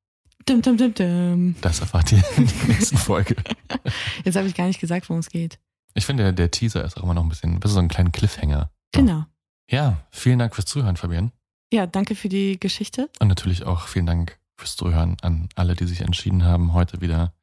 [0.46, 1.56] Dum, dum, dum, dum.
[1.60, 3.36] Das erfahrt ihr in der nächsten Folge.
[4.24, 5.60] Jetzt habe ich gar nicht gesagt, worum es geht.
[5.94, 8.12] Ich finde, der, Teaser ist auch immer noch ein bisschen, das ist so ein kleiner
[8.12, 8.72] Cliffhanger.
[8.92, 9.26] Genau.
[9.70, 11.32] Ja, vielen Dank fürs Zuhören, Fabian.
[11.72, 13.10] Ja, danke für die Geschichte.
[13.20, 17.34] Und natürlich auch vielen Dank fürs Zuhören an alle, die sich entschieden haben, heute wieder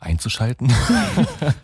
[0.00, 0.72] einzuschalten.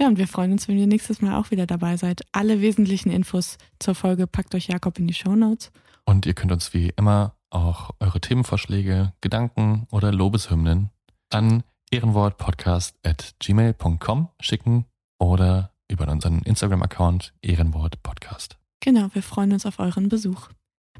[0.00, 2.22] Ja, und wir freuen uns, wenn ihr nächstes Mal auch wieder dabei seid.
[2.30, 5.72] Alle wesentlichen Infos zur Folge packt euch Jakob in die Show Notes.
[6.04, 10.90] Und ihr könnt uns wie immer auch eure Themenvorschläge, Gedanken oder Lobeshymnen
[11.30, 14.84] an ehrenwortpodcast.gmail.com schicken
[15.18, 18.56] oder über unseren Instagram-Account ehrenwortpodcast.
[18.80, 20.48] Genau, wir freuen uns auf euren Besuch.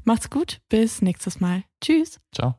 [0.03, 1.63] Macht's gut, bis nächstes Mal.
[1.81, 2.19] Tschüss.
[2.33, 2.55] Ciao.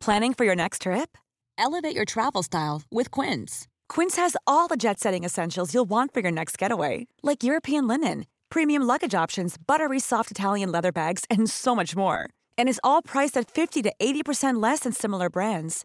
[0.00, 1.16] Planning for your next trip?
[1.56, 3.68] Elevate your travel style with Quince.
[3.88, 7.86] Quince has all the jet setting essentials you'll want for your next getaway, like European
[7.86, 12.28] linen, premium luggage options, buttery soft Italian leather bags, and so much more.
[12.58, 15.84] And is all priced at 50 to 80% less than similar brands.